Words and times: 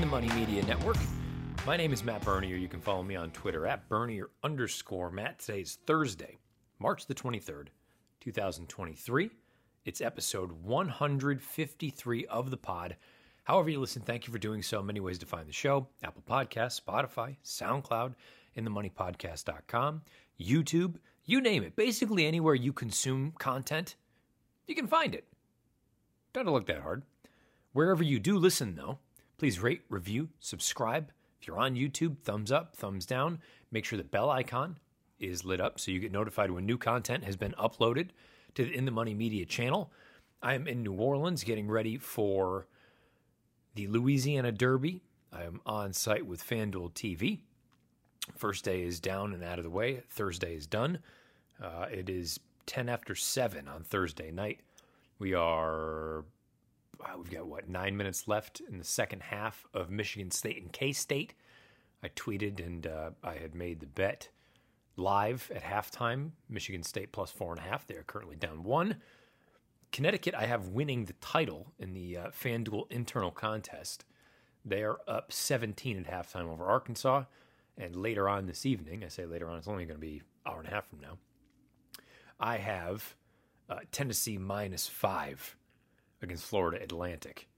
the 0.00 0.06
Money 0.06 0.28
Media 0.28 0.64
Network. 0.64 0.96
My 1.66 1.76
name 1.76 1.92
is 1.92 2.02
Matt 2.02 2.24
Bernier. 2.24 2.56
You 2.56 2.68
can 2.68 2.80
follow 2.80 3.02
me 3.02 3.16
on 3.16 3.30
Twitter 3.32 3.66
at 3.66 3.86
Bernier 3.86 4.30
underscore 4.42 5.10
Matt. 5.10 5.40
Today 5.40 5.60
is 5.60 5.78
Thursday, 5.86 6.38
March 6.78 7.04
the 7.04 7.14
23rd, 7.14 7.66
2023. 8.20 9.30
It's 9.84 10.00
episode 10.00 10.52
153 10.52 12.26
of 12.26 12.50
the 12.50 12.56
pod. 12.56 12.96
However, 13.44 13.68
you 13.68 13.78
listen, 13.78 14.00
thank 14.00 14.26
you 14.26 14.32
for 14.32 14.38
doing 14.38 14.62
so. 14.62 14.82
Many 14.82 15.00
ways 15.00 15.18
to 15.18 15.26
find 15.26 15.46
the 15.46 15.52
show 15.52 15.86
Apple 16.02 16.22
Podcasts, 16.26 16.80
Spotify, 16.80 17.36
SoundCloud, 17.44 18.14
InTheMoneyPodcast.com, 18.56 20.00
YouTube, 20.40 20.94
you 21.26 21.42
name 21.42 21.62
it. 21.62 21.76
Basically, 21.76 22.24
anywhere 22.24 22.54
you 22.54 22.72
consume 22.72 23.34
content, 23.38 23.96
you 24.66 24.74
can 24.74 24.86
find 24.86 25.14
it. 25.14 25.26
Don't 26.32 26.46
look 26.46 26.66
that 26.68 26.80
hard. 26.80 27.02
Wherever 27.74 28.02
you 28.02 28.18
do 28.18 28.38
listen, 28.38 28.76
though, 28.76 28.98
please 29.40 29.58
rate, 29.58 29.80
review, 29.88 30.28
subscribe. 30.38 31.10
If 31.40 31.46
you're 31.46 31.58
on 31.58 31.74
YouTube, 31.74 32.18
thumbs 32.18 32.52
up, 32.52 32.76
thumbs 32.76 33.06
down. 33.06 33.40
Make 33.72 33.86
sure 33.86 33.96
the 33.96 34.04
bell 34.04 34.28
icon 34.28 34.78
is 35.18 35.46
lit 35.46 35.62
up 35.62 35.80
so 35.80 35.90
you 35.90 35.98
get 35.98 36.12
notified 36.12 36.50
when 36.50 36.66
new 36.66 36.76
content 36.76 37.24
has 37.24 37.36
been 37.36 37.52
uploaded 37.52 38.10
to 38.54 38.66
the 38.66 38.70
In 38.70 38.84
the 38.84 38.90
Money 38.90 39.14
Media 39.14 39.46
channel. 39.46 39.90
I 40.42 40.52
am 40.52 40.68
in 40.68 40.82
New 40.82 40.92
Orleans 40.92 41.42
getting 41.42 41.68
ready 41.68 41.96
for 41.96 42.66
the 43.74 43.86
Louisiana 43.86 44.52
Derby. 44.52 45.00
I 45.32 45.44
am 45.44 45.62
on 45.64 45.94
site 45.94 46.26
with 46.26 46.46
FanDuel 46.46 46.92
TV. 46.92 47.38
First 48.36 48.66
day 48.66 48.82
is 48.82 49.00
down 49.00 49.32
and 49.32 49.42
out 49.42 49.58
of 49.58 49.64
the 49.64 49.70
way. 49.70 50.02
Thursday 50.10 50.54
is 50.54 50.66
done. 50.66 50.98
Uh, 51.62 51.86
it 51.90 52.10
is 52.10 52.38
10 52.66 52.90
after 52.90 53.14
7 53.14 53.68
on 53.68 53.84
Thursday 53.84 54.30
night. 54.30 54.60
We 55.18 55.32
are 55.32 56.24
uh, 57.04 57.18
we've 57.18 57.30
got 57.30 57.46
what 57.46 57.68
nine 57.68 57.96
minutes 57.96 58.28
left 58.28 58.60
in 58.60 58.78
the 58.78 58.84
second 58.84 59.22
half 59.22 59.66
of 59.74 59.90
Michigan 59.90 60.30
State 60.30 60.62
and 60.62 60.72
K 60.72 60.92
State. 60.92 61.34
I 62.02 62.08
tweeted 62.08 62.64
and 62.64 62.86
uh, 62.86 63.10
I 63.22 63.34
had 63.34 63.54
made 63.54 63.80
the 63.80 63.86
bet 63.86 64.28
live 64.96 65.50
at 65.54 65.62
halftime. 65.62 66.30
Michigan 66.48 66.82
State 66.82 67.12
plus 67.12 67.30
four 67.30 67.52
and 67.52 67.60
a 67.60 67.68
half. 67.68 67.86
They 67.86 67.96
are 67.96 68.02
currently 68.02 68.36
down 68.36 68.62
one. 68.62 68.96
Connecticut, 69.92 70.34
I 70.34 70.46
have 70.46 70.68
winning 70.68 71.06
the 71.06 71.14
title 71.14 71.72
in 71.78 71.94
the 71.94 72.16
uh, 72.16 72.26
FanDuel 72.28 72.90
internal 72.90 73.30
contest. 73.30 74.04
They 74.64 74.82
are 74.82 74.98
up 75.08 75.32
17 75.32 75.98
at 75.98 76.06
halftime 76.06 76.48
over 76.48 76.64
Arkansas. 76.66 77.24
And 77.76 77.96
later 77.96 78.28
on 78.28 78.46
this 78.46 78.66
evening, 78.66 79.02
I 79.04 79.08
say 79.08 79.26
later 79.26 79.48
on, 79.48 79.58
it's 79.58 79.68
only 79.68 79.86
going 79.86 79.98
to 79.98 80.06
be 80.06 80.22
hour 80.46 80.60
and 80.60 80.68
a 80.68 80.70
half 80.70 80.88
from 80.88 81.00
now. 81.00 81.18
I 82.38 82.58
have 82.58 83.16
uh, 83.68 83.78
Tennessee 83.90 84.38
minus 84.38 84.86
five 84.86 85.56
against 86.22 86.44
Florida 86.44 86.82
Atlantic 86.82 87.48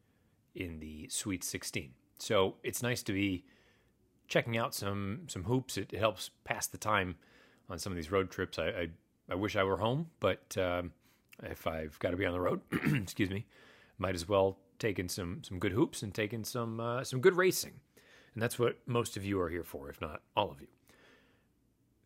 in 0.55 0.81
the 0.81 1.09
Sweet 1.09 1.45
16. 1.45 1.91
So 2.19 2.57
it's 2.63 2.83
nice 2.83 3.03
to 3.05 3.13
be 3.13 3.45
checking 4.29 4.57
out 4.57 4.75
some 4.75 5.23
some 5.29 5.45
hoops. 5.45 5.77
It, 5.77 5.93
helps 5.93 6.31
pass 6.45 6.67
the 6.67 6.79
time 6.79 7.17
on 7.69 7.79
some 7.79 7.93
of 7.93 7.97
these 7.97 8.11
road 8.11 8.31
trips. 8.31 8.59
I 8.59 8.67
I, 8.67 8.89
I 9.31 9.35
wish 9.35 9.57
I 9.57 9.65
were 9.65 9.77
home, 9.77 10.07
but 10.21 10.57
um, 10.57 10.93
if 11.43 11.67
I've 11.67 11.99
got 11.99 12.11
to 12.11 12.17
be 12.17 12.27
on 12.27 12.33
the 12.33 12.41
road, 12.41 12.61
excuse 12.95 13.31
me, 13.31 13.47
might 13.99 14.15
as 14.15 14.29
well 14.29 14.59
take 14.79 14.99
in 14.99 15.09
some 15.09 15.43
some 15.43 15.59
good 15.59 15.73
hoops 15.73 16.03
and 16.03 16.15
take 16.15 16.33
in 16.33 16.45
some 16.45 16.81
uh, 16.81 17.05
some 17.05 17.21
good 17.21 17.37
racing, 17.37 17.75
and 18.35 18.43
that's 18.43 18.59
what 18.59 18.79
most 18.87 19.17
of 19.17 19.25
you 19.25 19.41
are 19.41 19.49
here 19.49 19.65
for, 19.65 19.89
if 19.89 20.01
not 20.01 20.23
all 20.37 20.51
of 20.51 20.61
you. 20.61 20.69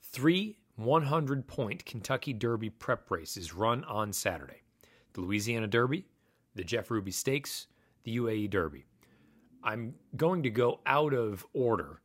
Three 0.02 0.56
100 0.76 1.47
point 1.47 1.84
Kentucky 1.84 2.32
Derby 2.32 2.70
prep 2.70 3.10
races 3.10 3.54
run 3.54 3.84
on 3.84 4.12
Saturday. 4.12 4.62
The 5.14 5.22
Louisiana 5.22 5.66
Derby, 5.66 6.06
the 6.56 6.65
Jeff 6.65 6.91
Ruby 6.91 7.12
Stakes, 7.12 7.69
the 8.05 8.17
UAE 8.17 8.50
Derby. 8.50 8.87
I'm 9.62 9.94
going 10.17 10.43
to 10.43 10.50
go 10.50 10.81
out 10.87 11.12
of 11.12 11.47
order 11.53 12.00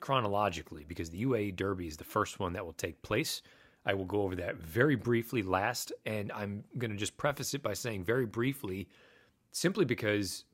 chronologically 0.00 0.84
because 0.86 1.10
the 1.10 1.24
UAE 1.24 1.56
Derby 1.56 1.86
is 1.88 1.96
the 1.96 2.04
first 2.04 2.38
one 2.38 2.52
that 2.52 2.64
will 2.64 2.72
take 2.74 3.00
place. 3.02 3.42
I 3.84 3.94
will 3.94 4.04
go 4.04 4.22
over 4.22 4.36
that 4.36 4.56
very 4.56 4.96
briefly 4.96 5.42
last, 5.42 5.92
and 6.04 6.32
I'm 6.32 6.64
going 6.78 6.90
to 6.90 6.96
just 6.96 7.16
preface 7.16 7.54
it 7.54 7.62
by 7.62 7.72
saying 7.72 8.04
very 8.04 8.26
briefly, 8.26 8.88
simply 9.52 9.84
because 9.84 10.44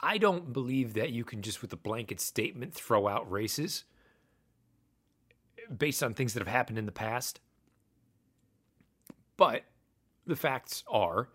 I 0.00 0.18
don't 0.18 0.52
believe 0.52 0.94
that 0.94 1.10
you 1.10 1.24
can 1.24 1.42
just 1.42 1.62
with 1.62 1.72
a 1.72 1.76
blanket 1.76 2.20
statement 2.20 2.74
throw 2.74 3.06
out 3.06 3.30
races 3.30 3.84
based 5.76 6.02
on 6.02 6.14
things 6.14 6.34
that 6.34 6.40
have 6.40 6.48
happened 6.48 6.78
in 6.78 6.86
the 6.86 6.92
past. 6.92 7.40
But 9.36 9.64
the 10.26 10.36
facts 10.36 10.84
are 10.88 11.28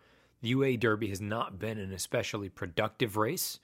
the 0.45 0.53
UAE 0.53 0.79
Derby 0.79 1.07
has 1.07 1.19
not 1.19 1.57
been 1.57 1.79
an 1.79 1.91
especially 1.91 2.49
productive 2.49 3.17
race 3.17 3.59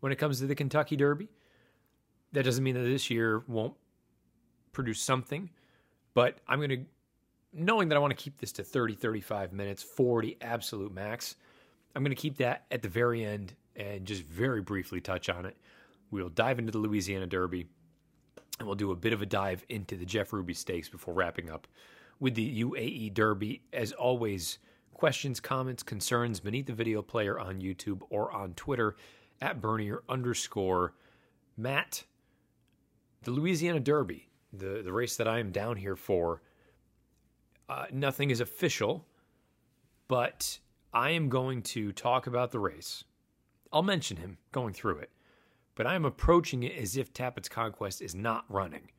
when 0.00 0.12
it 0.12 0.16
comes 0.16 0.40
to 0.40 0.46
the 0.46 0.54
Kentucky 0.54 0.94
Derby. 0.94 1.30
That 2.32 2.44
doesn't 2.44 2.62
mean 2.62 2.74
that 2.74 2.82
this 2.82 3.08
year 3.08 3.42
won't 3.48 3.72
produce 4.72 5.00
something, 5.00 5.48
but 6.12 6.36
I'm 6.46 6.58
going 6.58 6.68
to, 6.68 6.84
knowing 7.54 7.88
that 7.88 7.96
I 7.96 7.98
want 7.98 8.10
to 8.10 8.22
keep 8.22 8.36
this 8.36 8.52
to 8.52 8.62
30, 8.62 8.94
35 8.94 9.54
minutes, 9.54 9.82
40 9.82 10.36
absolute 10.42 10.92
max, 10.92 11.36
I'm 11.96 12.02
going 12.02 12.14
to 12.14 12.20
keep 12.20 12.36
that 12.36 12.66
at 12.70 12.82
the 12.82 12.90
very 12.90 13.24
end 13.24 13.54
and 13.74 14.04
just 14.04 14.24
very 14.24 14.60
briefly 14.60 15.00
touch 15.00 15.30
on 15.30 15.46
it. 15.46 15.56
We'll 16.10 16.28
dive 16.28 16.58
into 16.58 16.72
the 16.72 16.78
Louisiana 16.78 17.26
Derby 17.26 17.68
and 18.58 18.68
we'll 18.68 18.76
do 18.76 18.90
a 18.90 18.96
bit 18.96 19.14
of 19.14 19.22
a 19.22 19.26
dive 19.26 19.64
into 19.70 19.96
the 19.96 20.04
Jeff 20.04 20.34
Ruby 20.34 20.52
Stakes 20.52 20.90
before 20.90 21.14
wrapping 21.14 21.48
up 21.48 21.66
with 22.20 22.34
the 22.34 22.64
UAE 22.64 23.14
Derby. 23.14 23.62
As 23.72 23.92
always, 23.92 24.58
questions, 25.02 25.40
comments, 25.40 25.82
concerns 25.82 26.38
beneath 26.38 26.66
the 26.66 26.72
video 26.72 27.02
player 27.02 27.36
on 27.36 27.60
YouTube 27.60 28.02
or 28.08 28.30
on 28.30 28.54
Twitter 28.54 28.94
at 29.40 29.60
Bernier 29.60 30.04
underscore 30.08 30.94
Matt. 31.56 32.04
The 33.24 33.32
Louisiana 33.32 33.80
Derby, 33.80 34.28
the, 34.52 34.80
the 34.84 34.92
race 34.92 35.16
that 35.16 35.26
I 35.26 35.40
am 35.40 35.50
down 35.50 35.76
here 35.76 35.96
for, 35.96 36.40
uh, 37.68 37.86
nothing 37.90 38.30
is 38.30 38.40
official, 38.40 39.04
but 40.06 40.60
I 40.94 41.10
am 41.10 41.28
going 41.28 41.62
to 41.62 41.90
talk 41.90 42.28
about 42.28 42.52
the 42.52 42.60
race. 42.60 43.02
I'll 43.72 43.82
mention 43.82 44.18
him 44.18 44.38
going 44.52 44.72
through 44.72 44.98
it, 44.98 45.10
but 45.74 45.84
I 45.84 45.96
am 45.96 46.04
approaching 46.04 46.62
it 46.62 46.76
as 46.80 46.96
if 46.96 47.12
Tapit's 47.12 47.48
Conquest 47.48 48.02
is 48.02 48.14
not 48.14 48.44
running. 48.48 48.92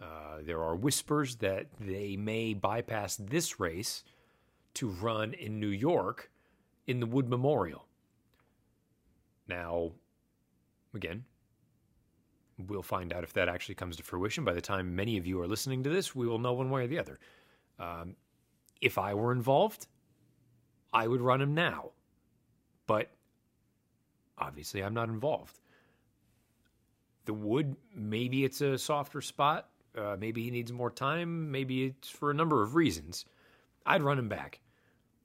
Uh, 0.00 0.42
there 0.42 0.62
are 0.62 0.76
whispers 0.76 1.34
that 1.38 1.66
they 1.80 2.14
may 2.14 2.54
bypass 2.54 3.16
this 3.16 3.58
race 3.58 4.04
to 4.74 4.88
run 4.88 5.32
in 5.34 5.60
New 5.60 5.68
York 5.68 6.30
in 6.86 7.00
the 7.00 7.06
Wood 7.06 7.28
Memorial. 7.28 7.86
Now, 9.48 9.92
again, 10.94 11.24
we'll 12.58 12.82
find 12.82 13.12
out 13.12 13.24
if 13.24 13.32
that 13.34 13.48
actually 13.48 13.74
comes 13.74 13.96
to 13.96 14.02
fruition. 14.02 14.44
By 14.44 14.54
the 14.54 14.60
time 14.60 14.94
many 14.94 15.16
of 15.18 15.26
you 15.26 15.40
are 15.40 15.46
listening 15.46 15.82
to 15.84 15.90
this, 15.90 16.14
we 16.14 16.26
will 16.26 16.38
know 16.38 16.52
one 16.52 16.70
way 16.70 16.84
or 16.84 16.86
the 16.86 16.98
other. 16.98 17.18
Um, 17.78 18.16
if 18.80 18.98
I 18.98 19.14
were 19.14 19.32
involved, 19.32 19.86
I 20.92 21.06
would 21.06 21.20
run 21.20 21.40
him 21.40 21.54
now. 21.54 21.90
But 22.86 23.10
obviously, 24.38 24.82
I'm 24.82 24.94
not 24.94 25.08
involved. 25.08 25.58
The 27.24 27.34
wood, 27.34 27.76
maybe 27.94 28.44
it's 28.44 28.60
a 28.60 28.76
softer 28.76 29.20
spot. 29.20 29.68
Uh, 29.96 30.16
maybe 30.18 30.42
he 30.42 30.50
needs 30.50 30.72
more 30.72 30.90
time. 30.90 31.50
Maybe 31.50 31.86
it's 31.86 32.10
for 32.10 32.30
a 32.30 32.34
number 32.34 32.62
of 32.62 32.74
reasons. 32.74 33.24
I'd 33.86 34.02
run 34.02 34.18
him 34.18 34.28
back 34.28 34.60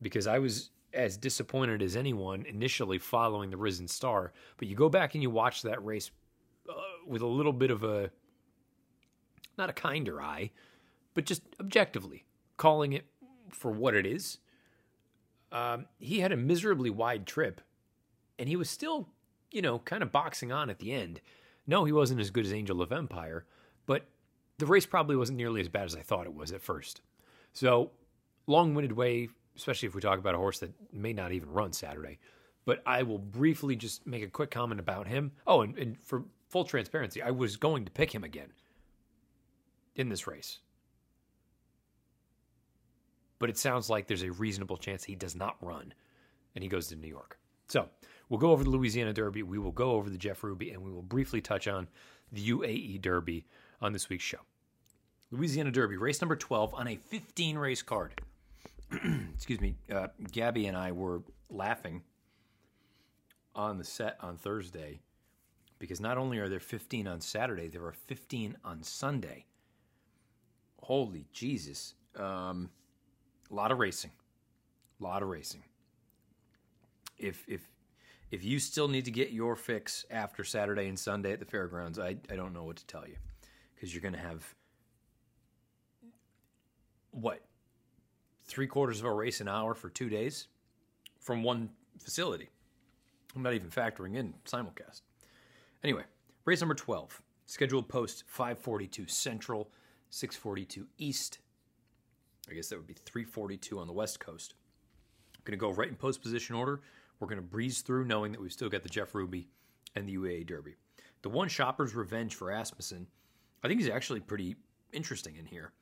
because 0.02 0.28
I 0.28 0.40
was 0.40 0.72
as 0.94 1.18
disappointed 1.18 1.82
as 1.82 1.96
anyone 1.96 2.46
initially 2.46 2.98
following 2.98 3.50
the 3.50 3.58
Risen 3.58 3.88
Star. 3.88 4.34
But 4.58 4.68
you 4.68 4.76
go 4.76 4.90
back 4.90 5.14
and 5.14 5.22
you 5.22 5.30
watch 5.30 5.62
that 5.62 5.84
race 5.84 6.12
uh, 6.70 6.74
with 7.08 7.22
a 7.22 7.28
little 7.28 7.54
bit 7.54 7.72
of 7.72 7.84
a, 7.84 8.10
not 9.58 9.70
a 9.70 9.74
kinder 9.74 10.22
eye, 10.22 10.52
but 11.14 11.26
just 11.26 11.44
objectively 11.60 12.26
calling 12.58 12.94
it 12.94 13.06
for 13.50 13.72
what 13.72 13.96
it 13.96 14.06
is. 14.06 14.40
Um, 15.52 15.86
he 16.00 16.20
had 16.20 16.32
a 16.32 16.38
miserably 16.38 16.90
wide 16.90 17.26
trip, 17.26 17.62
and 18.38 18.48
he 18.48 18.56
was 18.56 18.70
still, 18.70 19.10
you 19.52 19.62
know, 19.62 19.80
kind 19.80 20.04
of 20.04 20.12
boxing 20.12 20.52
on 20.52 20.70
at 20.70 20.80
the 20.80 20.92
end. 20.92 21.22
No, 21.66 21.86
he 21.86 21.92
wasn't 21.92 22.20
as 22.20 22.30
good 22.30 22.46
as 22.46 22.54
Angel 22.54 22.82
of 22.82 22.92
Empire, 22.92 23.46
but 23.86 24.06
the 24.60 24.66
race 24.66 24.86
probably 24.86 25.16
wasn't 25.16 25.38
nearly 25.38 25.62
as 25.62 25.70
bad 25.70 25.86
as 25.86 25.96
I 25.96 26.02
thought 26.02 26.26
it 26.26 26.34
was 26.34 26.52
at 26.52 26.62
first. 26.62 27.02
So, 27.54 27.92
long 28.46 28.76
winded 28.76 28.92
way 28.92 29.30
especially 29.60 29.88
if 29.88 29.96
we 29.96 30.02
talk 30.02 30.20
about 30.20 30.36
a 30.36 30.38
horse 30.38 30.60
that 30.60 30.72
may 30.94 31.12
not 31.12 31.34
even 31.34 31.52
run 31.52 31.74
Saturday. 31.74 32.18
But 32.66 32.82
I 32.86 33.04
will 33.04 33.18
briefly 33.18 33.76
just 33.76 34.08
make 34.08 34.24
a 34.24 34.28
quick 34.28 34.52
comment 34.52 34.80
about 34.80 35.08
him. 35.08 35.32
Oh, 35.46 35.62
and, 35.62 35.78
and 35.78 36.00
for 36.00 36.24
full 36.48 36.64
transparency, 36.64 37.22
I 37.22 37.32
was 37.32 37.58
going 37.58 37.84
to 37.86 37.92
pick 37.92 38.14
him 38.14 38.24
again 38.24 38.54
in 39.96 40.08
this 40.08 40.28
race. 40.28 40.60
But 43.38 43.50
it 43.50 43.58
sounds 43.58 43.90
like 43.90 44.08
there's 44.08 44.24
a 44.24 44.32
reasonable 44.32 44.78
chance 44.78 45.04
he 45.04 45.16
does 45.16 45.36
not 45.36 45.58
run 45.62 45.94
and 46.56 46.64
he 46.64 46.70
goes 46.70 46.88
to 46.88 46.96
New 46.96 47.08
York. 47.08 47.38
So 47.68 47.88
we'll 48.30 48.40
go 48.40 48.52
over 48.52 48.64
the 48.64 48.70
Louisiana 48.70 49.14
Derby. 49.14 49.44
We 49.44 49.60
will 49.60 49.72
go 49.72 49.92
over 49.92 50.10
the 50.10 50.18
Jeff 50.18 50.44
Ruby 50.44 50.72
and 50.72 50.82
we 50.82 50.92
will 50.92 51.02
briefly 51.02 51.42
touch 51.42 51.68
on 51.68 51.88
the 52.32 52.50
UAE 52.50 53.02
Derby 53.02 53.46
on 53.82 53.94
this 53.94 54.10
week's 54.10 54.24
show. 54.24 54.40
Louisiana 55.32 55.72
Derby, 55.72 55.98
race 55.98 56.22
number 56.22 56.36
12 56.36 56.74
on 56.74 56.88
a 56.88 56.96
15 56.96 57.58
race 57.58 57.82
card. 57.82 58.22
excuse 59.34 59.62
me, 59.62 59.76
uh, 59.94 60.08
Gabby 60.32 60.68
and 60.68 60.76
I 60.78 60.92
were 60.92 61.22
laughing 61.50 62.04
on 63.56 63.78
the 63.78 63.84
set 63.84 64.18
on 64.22 64.38
Thursday 64.38 65.02
because 65.80 66.00
not 66.00 66.18
only 66.18 66.40
are 66.40 66.50
there 66.50 66.60
15 66.60 67.08
on 67.08 67.22
Saturday, 67.22 67.68
there 67.68 67.86
are 67.86 67.94
15 67.94 68.58
on 68.64 68.84
Sunday. 68.84 69.46
Holy 70.82 71.26
Jesus. 71.32 71.96
Um, 72.16 72.70
a 73.52 73.56
lot 73.56 73.72
of 73.72 73.80
racing. 73.80 74.12
A 75.00 75.04
lot 75.04 75.22
of 75.22 75.30
racing. 75.30 75.64
If 77.18 77.44
if 77.48 77.70
if 78.32 78.44
you 78.44 78.60
still 78.60 78.88
need 78.88 79.06
to 79.06 79.12
get 79.12 79.32
your 79.32 79.56
fix 79.56 80.06
after 80.12 80.44
Saturday 80.44 80.88
and 80.88 80.98
Sunday 80.98 81.34
at 81.34 81.40
the 81.40 81.46
fairgrounds, 81.46 81.98
I, 81.98 82.18
I 82.30 82.36
don't 82.36 82.54
know 82.54 82.64
what 82.64 82.78
to 82.78 82.86
tell 82.86 83.08
you. 83.08 83.16
Because 83.74 83.94
you're 83.94 84.02
going 84.02 84.14
to 84.14 84.20
have 84.20 84.54
what 87.12 87.42
three 88.50 88.68
quarters 88.68 89.00
of 89.00 89.06
a 89.06 89.14
race 89.14 89.40
an 89.42 89.48
hour 89.48 89.74
for 89.74 89.90
two 89.90 90.10
days 90.10 90.48
from 91.20 91.44
one 91.44 91.70
facility. 92.00 92.50
I'm 93.36 93.44
not 93.44 93.54
even 93.54 93.70
factoring 93.70 94.16
in 94.16 94.34
simulcast. 94.46 95.02
Anyway, 95.84 96.04
race 96.46 96.60
number 96.60 96.74
12, 96.74 97.22
scheduled 97.46 97.88
post 97.88 98.24
542 98.28 99.08
Central, 99.08 99.70
642 100.10 100.88
East. 100.98 101.40
I 102.50 102.54
guess 102.56 102.70
that 102.70 102.78
would 102.78 102.88
be 102.88 102.96
342 102.96 103.80
on 103.80 103.86
the 103.86 103.94
West 103.94 104.20
Coast. 104.20 104.56
I'm 105.36 105.42
going 105.46 105.58
to 105.58 105.62
go 105.62 105.72
right 105.72 105.88
in 105.88 105.96
post 105.96 106.22
position 106.22 106.56
order. 106.56 106.82
We're 107.20 107.28
going 107.28 107.38
to 107.38 107.44
breeze 107.44 107.82
through 107.82 108.06
knowing 108.06 108.32
that 108.32 108.42
we've 108.42 108.52
still 108.52 108.70
got 108.70 108.82
the 108.82 108.90
Jeff 108.90 109.14
Ruby 109.14 109.48
and 109.96 110.08
the 110.08 110.18
UAE 110.18 110.48
Derby. 110.48 110.76
The 111.22 111.30
one 111.30 111.50
shopper's 111.50 111.94
revenge 111.94 112.34
for 112.34 112.52
Asmussen, 112.52 113.08
I 113.64 113.68
think 113.68 113.80
he's 113.80 113.90
actually 113.90 114.22
pretty 114.22 114.56
interesting 114.92 115.36
in 115.36 115.46
here. 115.46 115.74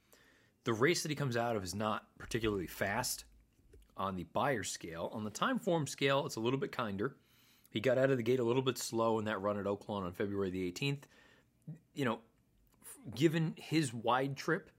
The 0.68 0.74
race 0.74 1.02
that 1.04 1.10
he 1.10 1.16
comes 1.16 1.38
out 1.38 1.56
of 1.56 1.64
is 1.64 1.74
not 1.74 2.08
particularly 2.18 2.68
fast 2.68 3.24
on 3.96 4.18
the 4.18 4.26
Beyer 4.26 4.66
scale. 4.66 5.10
On 5.14 5.24
the 5.24 5.32
Timeform 5.32 5.88
scale, 5.88 6.26
it's 6.26 6.36
a 6.36 6.42
little 6.42 6.60
bit 6.60 6.74
kinder. 6.74 7.16
He 7.70 7.80
got 7.80 7.98
out 7.98 8.12
of 8.12 8.18
the 8.18 8.24
gate 8.24 8.42
a 8.42 8.44
little 8.44 8.62
bit 8.62 8.78
slow 8.78 9.18
in 9.18 9.24
that 9.24 9.40
run 9.40 9.58
at 9.58 9.64
Oaklawn 9.64 10.04
on 10.04 10.12
February 10.12 10.50
the 10.50 10.70
18th. 10.70 11.04
You 11.94 12.04
know, 12.04 12.20
given 13.16 13.54
his 13.56 13.94
wide 13.94 14.36
trip 14.36 14.70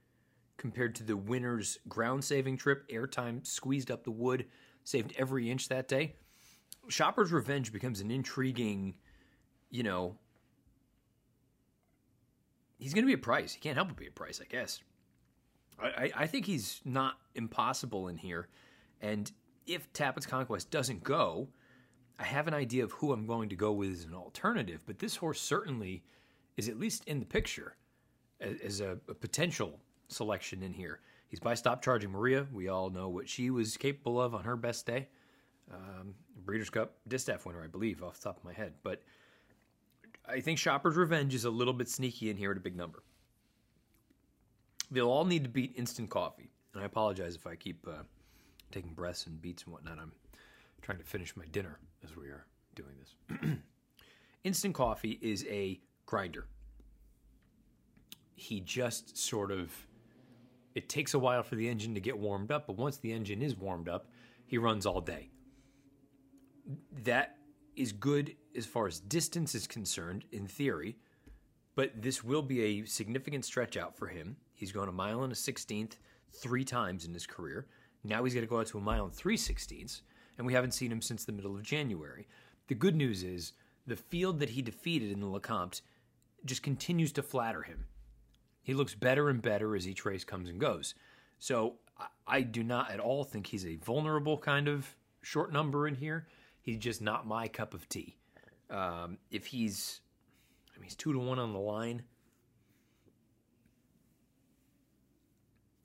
compared 0.59 0.95
to 0.97 1.05
the 1.05 1.17
winner's 1.17 1.79
ground 1.89 2.23
saving 2.23 2.59
trip, 2.59 2.87
airtime 2.91 3.47
squeezed 3.47 3.91
up 3.91 4.05
the 4.05 4.11
wood, 4.11 4.45
saved 4.85 5.15
every 5.17 5.51
inch 5.51 5.71
that 5.71 5.89
day. 5.89 6.17
Shopper's 6.89 7.33
Revenge 7.33 7.73
becomes 7.73 8.03
an 8.03 8.11
intriguing, 8.11 8.95
you 9.71 9.85
know, 9.85 10.19
he's 12.79 12.93
going 12.93 13.05
to 13.05 13.09
be 13.09 13.15
a 13.15 13.17
price. 13.17 13.55
He 13.55 13.61
can't 13.61 13.77
help 13.77 13.89
but 13.89 13.97
be 13.97 14.07
a 14.07 14.11
price, 14.11 14.39
I 14.39 14.45
guess. 14.45 14.83
I, 15.81 16.11
I 16.17 16.27
think 16.27 16.47
he's 16.47 16.81
not 16.85 17.19
impossible 17.35 18.09
in 18.09 18.17
here. 18.17 18.49
And 19.01 19.31
if 19.67 19.93
Tapit's 19.93 20.27
Conquest 20.27 20.71
doesn't 20.71 21.05
go, 21.05 21.49
I 22.19 22.25
have 22.25 22.49
an 22.49 22.55
idea 22.55 22.85
of 22.85 22.93
who 22.93 23.13
I'm 23.13 23.27
going 23.27 23.49
to 23.51 23.57
go 23.57 23.73
with 23.73 23.93
as 23.93 24.05
an 24.05 24.15
alternative. 24.15 24.83
But 24.87 24.99
this 24.99 25.17
horse 25.17 25.41
certainly 25.41 26.03
is 26.57 26.69
at 26.69 26.79
least 26.79 27.05
in 27.05 27.21
the 27.21 27.27
picture 27.27 27.77
as, 28.41 28.57
as 28.61 28.81
a, 28.81 28.99
a 29.09 29.15
potential 29.15 29.79
selection 30.09 30.63
in 30.63 30.73
here. 30.73 31.01
He's 31.29 31.41
by 31.41 31.55
Stopchargingmaria. 31.55 32.51
We 32.53 32.69
all 32.69 32.91
know 32.91 33.09
what 33.09 33.29
she 33.29 33.51
was 33.51 33.77
capable 33.77 34.21
of 34.21 34.35
on 34.35 34.45
her 34.45 34.57
best 34.57 34.87
day. 34.87 35.09
Um, 35.73 36.15
Breeders' 36.45 36.71
Cup 36.71 36.95
Distaff 37.07 37.45
winner, 37.45 37.63
I 37.63 37.67
believe, 37.67 38.03
off 38.03 38.19
the 38.19 38.25
top 38.25 38.39
of 38.39 38.45
my 38.45 38.55
head. 38.55 38.73
But 38.83 39.03
I 40.27 40.41
think 40.41 40.59
Shopper's 40.59 40.97
Revenge 40.97 41.35
is 41.35 41.45
a 41.45 41.51
little 41.51 41.75
bit 41.75 41.89
sneaky 41.89 42.31
in 42.31 42.37
here 42.37 42.51
at 42.51 42.57
a 42.57 42.61
big 42.61 42.75
number. 42.75 43.03
They'll 44.91 45.11
all 45.11 45.25
need 45.25 45.45
to 45.45 45.51
beat 45.51 45.75
Instant 45.77 46.11
Coffee. 46.11 46.51
And 46.75 46.83
I 46.83 46.87
apologize 46.87 47.35
if 47.35 47.47
I 47.47 47.57
keep 47.57 47.87
uh, 47.87 48.03
taking 48.71 48.93
breaths 48.93 49.27
and 49.27 49.41
beats 49.41 49.65
and 49.65 49.73
whatnot. 49.73 49.99
I'm 49.99 50.13
trying 50.83 50.99
to 50.99 51.05
finish 51.05 51.37
my 51.37 51.45
dinner 51.47 51.79
as 52.05 52.17
we 52.17 52.29
are 52.29 52.47
doing 52.75 52.95
this. 52.99 53.51
Instant 54.45 54.75
Coffee 54.75 55.19
is 55.21 55.45
a 55.49 55.81
grinder. 56.07 56.47
He 58.35 58.61
just 58.61 59.19
sort 59.19 59.51
of, 59.51 59.73
it 60.75 60.89
takes 60.89 61.15
a 61.15 61.19
while 61.19 61.43
for 61.43 61.57
the 61.57 61.69
engine 61.69 61.95
to 61.95 62.01
get 62.01 62.19
warmed 62.19 62.53
up, 62.53 62.67
but 62.67 62.77
once 62.77 62.99
the 62.99 63.13
engine 63.13 63.43
is 63.43 63.57
warmed 63.57 63.89
up, 63.89 64.07
he 64.47 64.59
runs 64.59 64.87
all 64.87 65.01
day. 65.01 65.31
That 67.05 67.37
is 67.77 67.93
good 67.93 68.37
as 68.57 68.67
far 68.67 68.87
as 68.87 69.01
distance 69.01 69.55
is 69.55 69.67
concerned, 69.67 70.25
in 70.33 70.47
theory, 70.47 70.97
but 71.75 72.03
this 72.03 72.25
will 72.25 72.43
be 72.43 72.63
a 72.63 72.85
significant 72.85 73.45
stretch 73.45 73.77
out 73.77 73.97
for 73.97 74.09
him. 74.09 74.37
He's 74.59 74.73
gone 74.73 74.89
a 74.89 74.93
mile 74.93 75.23
and 75.23 75.33
a 75.33 75.37
sixteenth 75.37 75.99
three 76.33 76.65
times 76.65 77.05
in 77.05 77.15
his 77.15 77.27
career. 77.27 77.67
Now 78.03 78.25
he's 78.25 78.35
got 78.35 78.41
to 78.41 78.47
go 78.47 78.59
out 78.59 78.67
to 78.67 78.79
a 78.79 78.83
mile 78.83 79.05
and 79.05 79.15
three 79.15 79.37
sixteenths, 79.37 80.03
and 80.37 80.47
we 80.47 80.53
haven't 80.53 80.75
seen 80.75 80.91
him 80.91 81.01
since 81.01 81.25
the 81.25 81.33
middle 81.33 81.55
of 81.55 81.63
January. 81.63 82.27
The 82.67 82.75
good 82.75 82.97
news 82.97 83.23
is 83.23 83.53
the 83.87 83.97
field 83.97 84.41
that 84.41 84.51
he 84.51 84.63
defeated 84.63 85.13
in 85.13 85.21
the 85.21 85.27
Lecomte 85.27 85.81
just 86.45 86.63
continues 86.63 87.13
to 87.13 87.23
flatter 87.23 87.63
him. 87.63 87.87
He 88.63 88.75
looks 88.75 88.95
better 88.95 89.31
and 89.31 89.41
better 89.41 89.77
as 89.77 89.87
each 89.87 90.05
race 90.05 90.25
comes 90.25 90.49
and 90.49 90.61
goes. 90.61 90.95
So 91.39 91.77
I 92.27 92.43
do 92.43 92.65
not 92.65 92.91
at 92.91 93.01
all 93.01 93.23
think 93.25 93.47
he's 93.47 93.65
a 93.65 93.77
vulnerable 93.77 94.39
kind 94.39 94.67
of 94.67 94.97
short 95.23 95.53
number 95.53 95.87
in 95.87 95.95
here. 95.95 96.27
He's 96.61 96.79
just 96.79 97.01
not 97.01 97.27
my 97.27 97.49
cup 97.49 97.75
of 97.75 97.89
tea. 97.89 98.17
Um, 98.71 99.19
if 99.31 99.47
he's, 99.47 100.01
I 100.75 100.79
mean, 100.79 100.85
he's 100.85 100.97
two 100.97 101.13
to 101.13 101.19
one 101.19 101.39
on 101.39 101.53
the 101.53 101.59
line. 101.59 102.03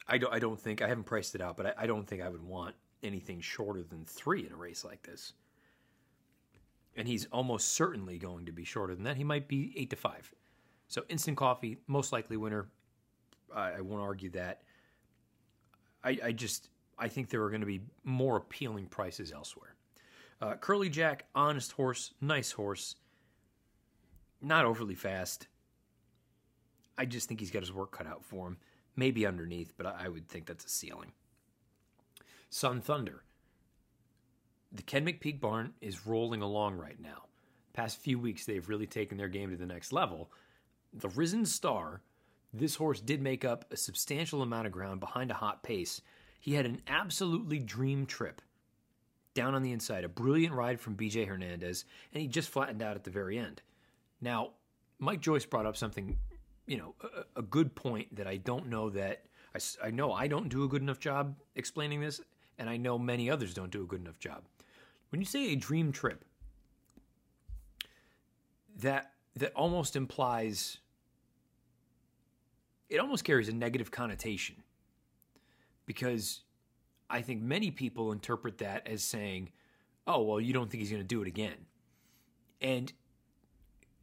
I 0.07 0.17
don't. 0.17 0.33
I 0.33 0.39
don't 0.39 0.59
think 0.59 0.81
I 0.81 0.87
haven't 0.87 1.05
priced 1.05 1.35
it 1.35 1.41
out, 1.41 1.57
but 1.57 1.65
I, 1.65 1.73
I 1.83 1.87
don't 1.87 2.07
think 2.07 2.21
I 2.21 2.29
would 2.29 2.43
want 2.43 2.75
anything 3.01 3.41
shorter 3.41 3.83
than 3.83 4.05
three 4.05 4.45
in 4.45 4.51
a 4.51 4.55
race 4.55 4.83
like 4.83 5.03
this. 5.03 5.33
And 6.95 7.07
he's 7.07 7.25
almost 7.31 7.69
certainly 7.69 8.17
going 8.17 8.45
to 8.45 8.51
be 8.51 8.63
shorter 8.63 8.95
than 8.95 9.03
that. 9.05 9.17
He 9.17 9.23
might 9.23 9.47
be 9.47 9.73
eight 9.75 9.89
to 9.89 9.95
five. 9.95 10.31
So 10.87 11.03
instant 11.09 11.37
coffee, 11.37 11.77
most 11.87 12.11
likely 12.11 12.37
winner. 12.37 12.67
I, 13.53 13.71
I 13.71 13.81
won't 13.81 14.01
argue 14.01 14.29
that. 14.31 14.61
I, 16.03 16.19
I 16.23 16.31
just 16.31 16.69
I 16.99 17.07
think 17.07 17.29
there 17.29 17.43
are 17.43 17.49
going 17.49 17.61
to 17.61 17.67
be 17.67 17.81
more 18.03 18.37
appealing 18.37 18.87
prices 18.87 19.31
elsewhere. 19.31 19.75
Uh, 20.41 20.55
Curly 20.55 20.89
Jack, 20.89 21.25
honest 21.33 21.71
horse, 21.71 22.13
nice 22.19 22.51
horse, 22.51 22.95
not 24.41 24.65
overly 24.65 24.95
fast. 24.95 25.47
I 26.97 27.05
just 27.05 27.27
think 27.27 27.39
he's 27.39 27.51
got 27.51 27.61
his 27.61 27.73
work 27.73 27.91
cut 27.91 28.05
out 28.05 28.23
for 28.23 28.47
him. 28.47 28.57
Maybe 28.95 29.25
underneath, 29.25 29.73
but 29.77 29.87
I 29.87 30.07
would 30.07 30.27
think 30.27 30.45
that's 30.45 30.65
a 30.65 30.69
ceiling. 30.69 31.11
Sun 32.49 32.81
Thunder. 32.81 33.23
The 34.71 34.83
Ken 34.83 35.05
McPeek 35.05 35.39
barn 35.39 35.73
is 35.81 36.05
rolling 36.05 36.41
along 36.41 36.77
right 36.77 36.99
now. 36.99 37.25
Past 37.73 37.99
few 37.99 38.19
weeks, 38.19 38.45
they've 38.45 38.67
really 38.69 38.87
taken 38.87 39.17
their 39.17 39.27
game 39.27 39.49
to 39.49 39.57
the 39.57 39.65
next 39.65 39.91
level. 39.91 40.31
The 40.93 41.09
Risen 41.09 41.45
Star, 41.45 42.01
this 42.53 42.75
horse 42.75 43.01
did 43.01 43.21
make 43.21 43.43
up 43.43 43.65
a 43.71 43.77
substantial 43.77 44.43
amount 44.43 44.67
of 44.67 44.73
ground 44.73 44.99
behind 44.99 45.31
a 45.31 45.35
hot 45.35 45.63
pace. 45.63 46.01
He 46.39 46.53
had 46.53 46.65
an 46.65 46.81
absolutely 46.87 47.57
dream 47.59 48.05
trip 48.05 48.41
down 49.33 49.55
on 49.55 49.63
the 49.63 49.71
inside, 49.71 50.03
a 50.03 50.09
brilliant 50.09 50.53
ride 50.53 50.79
from 50.79 50.95
BJ 50.95 51.27
Hernandez, 51.27 51.85
and 52.13 52.21
he 52.21 52.27
just 52.27 52.49
flattened 52.49 52.83
out 52.83 52.95
at 52.95 53.03
the 53.03 53.09
very 53.09 53.39
end. 53.39 53.61
Now, 54.21 54.51
Mike 54.99 55.21
Joyce 55.21 55.45
brought 55.45 55.65
up 55.65 55.75
something, 55.75 56.17
you 56.67 56.77
know, 56.77 56.95
a, 57.03 57.39
a 57.39 57.41
good 57.41 57.75
point 57.75 58.15
that 58.15 58.27
I 58.27 58.37
don't 58.37 58.67
know 58.67 58.89
that 58.91 59.23
I, 59.55 59.87
I 59.87 59.91
know 59.91 60.13
I 60.13 60.27
don't 60.27 60.49
do 60.49 60.63
a 60.63 60.67
good 60.67 60.81
enough 60.81 60.99
job 60.99 61.35
explaining 61.55 62.01
this, 62.01 62.21
and 62.57 62.69
I 62.69 62.77
know 62.77 62.97
many 62.97 63.29
others 63.29 63.53
don't 63.53 63.71
do 63.71 63.83
a 63.83 63.85
good 63.85 64.01
enough 64.01 64.19
job. 64.19 64.43
When 65.09 65.21
you 65.21 65.25
say 65.25 65.51
a 65.51 65.55
dream 65.55 65.91
trip, 65.91 66.23
that 68.77 69.11
that 69.35 69.53
almost 69.53 69.95
implies 69.95 70.79
it 72.89 72.99
almost 72.99 73.23
carries 73.23 73.49
a 73.49 73.53
negative 73.53 73.91
connotation 73.91 74.55
because 75.85 76.41
I 77.09 77.21
think 77.21 77.41
many 77.41 77.71
people 77.71 78.11
interpret 78.11 78.59
that 78.59 78.87
as 78.87 79.03
saying, 79.03 79.51
"Oh, 80.07 80.21
well, 80.21 80.39
you 80.39 80.53
don't 80.53 80.69
think 80.69 80.81
he's 80.81 80.91
going 80.91 81.01
to 81.01 81.07
do 81.07 81.21
it 81.21 81.27
again." 81.27 81.65
And 82.61 82.91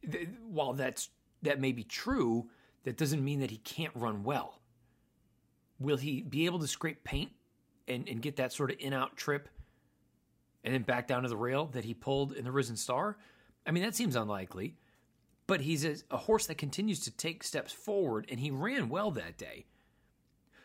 th- 0.09 0.29
while 0.47 0.73
that's 0.73 1.09
that 1.41 1.59
may 1.59 1.71
be 1.71 1.83
true, 1.83 2.49
that 2.83 2.97
doesn't 2.97 3.23
mean 3.23 3.39
that 3.39 3.51
he 3.51 3.57
can't 3.57 3.95
run 3.95 4.23
well. 4.23 4.59
Will 5.79 5.97
he 5.97 6.21
be 6.21 6.45
able 6.45 6.59
to 6.59 6.67
scrape 6.67 7.03
paint 7.03 7.31
and, 7.87 8.07
and 8.07 8.21
get 8.21 8.35
that 8.37 8.53
sort 8.53 8.71
of 8.71 8.77
in 8.79 8.93
out 8.93 9.17
trip 9.17 9.49
and 10.63 10.73
then 10.73 10.83
back 10.83 11.07
down 11.07 11.23
to 11.23 11.29
the 11.29 11.37
rail 11.37 11.65
that 11.67 11.85
he 11.85 11.93
pulled 11.93 12.33
in 12.33 12.43
the 12.43 12.51
Risen 12.51 12.77
Star? 12.77 13.17
I 13.65 13.71
mean, 13.71 13.83
that 13.83 13.95
seems 13.95 14.15
unlikely. 14.15 14.75
But 15.47 15.61
he's 15.61 15.83
a, 15.83 15.95
a 16.09 16.17
horse 16.17 16.45
that 16.47 16.57
continues 16.57 17.01
to 17.01 17.11
take 17.11 17.43
steps 17.43 17.73
forward, 17.73 18.25
and 18.29 18.39
he 18.39 18.51
ran 18.51 18.87
well 18.87 19.11
that 19.11 19.37
day. 19.37 19.65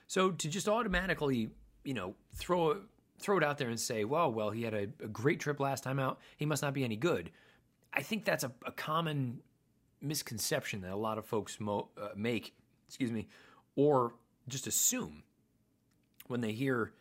So 0.06 0.30
to 0.30 0.48
just 0.48 0.68
automatically, 0.68 1.50
you 1.82 1.94
know, 1.94 2.14
throw 2.34 2.82
throw 3.18 3.38
it 3.38 3.42
out 3.42 3.58
there 3.58 3.68
and 3.68 3.80
say, 3.80 4.04
well, 4.04 4.30
well, 4.30 4.50
he 4.50 4.62
had 4.62 4.74
a, 4.74 4.82
a 5.02 5.08
great 5.08 5.40
trip 5.40 5.58
last 5.58 5.82
time 5.82 5.98
out. 5.98 6.20
He 6.36 6.44
must 6.44 6.62
not 6.62 6.74
be 6.74 6.84
any 6.84 6.96
good. 6.96 7.30
I 7.92 8.02
think 8.02 8.24
that's 8.26 8.44
a, 8.44 8.52
a 8.66 8.72
common 8.72 9.40
misconception 10.06 10.80
that 10.82 10.92
a 10.92 10.96
lot 10.96 11.18
of 11.18 11.26
folks 11.26 11.60
mo- 11.60 11.88
uh, 12.00 12.08
make, 12.16 12.54
excuse 12.86 13.10
me, 13.10 13.28
or 13.74 14.14
just 14.48 14.66
assume 14.66 15.22
when 16.28 16.40
they 16.40 16.52
hear, 16.52 16.92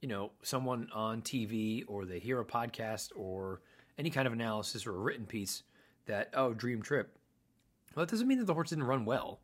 you 0.00 0.08
know, 0.08 0.32
someone 0.42 0.88
on 0.94 1.22
TV 1.22 1.84
or 1.86 2.04
they 2.04 2.18
hear 2.18 2.40
a 2.40 2.44
podcast 2.44 3.10
or 3.14 3.60
any 3.98 4.10
kind 4.10 4.26
of 4.26 4.32
analysis 4.32 4.86
or 4.86 4.94
a 4.94 4.98
written 4.98 5.26
piece 5.26 5.62
that, 6.06 6.30
oh, 6.34 6.52
dream 6.52 6.82
trip. 6.82 7.16
Well, 7.94 8.04
that 8.04 8.10
doesn't 8.10 8.26
mean 8.26 8.38
that 8.38 8.46
the 8.46 8.54
horse 8.54 8.70
didn't 8.70 8.84
run 8.84 9.04
well. 9.04 9.40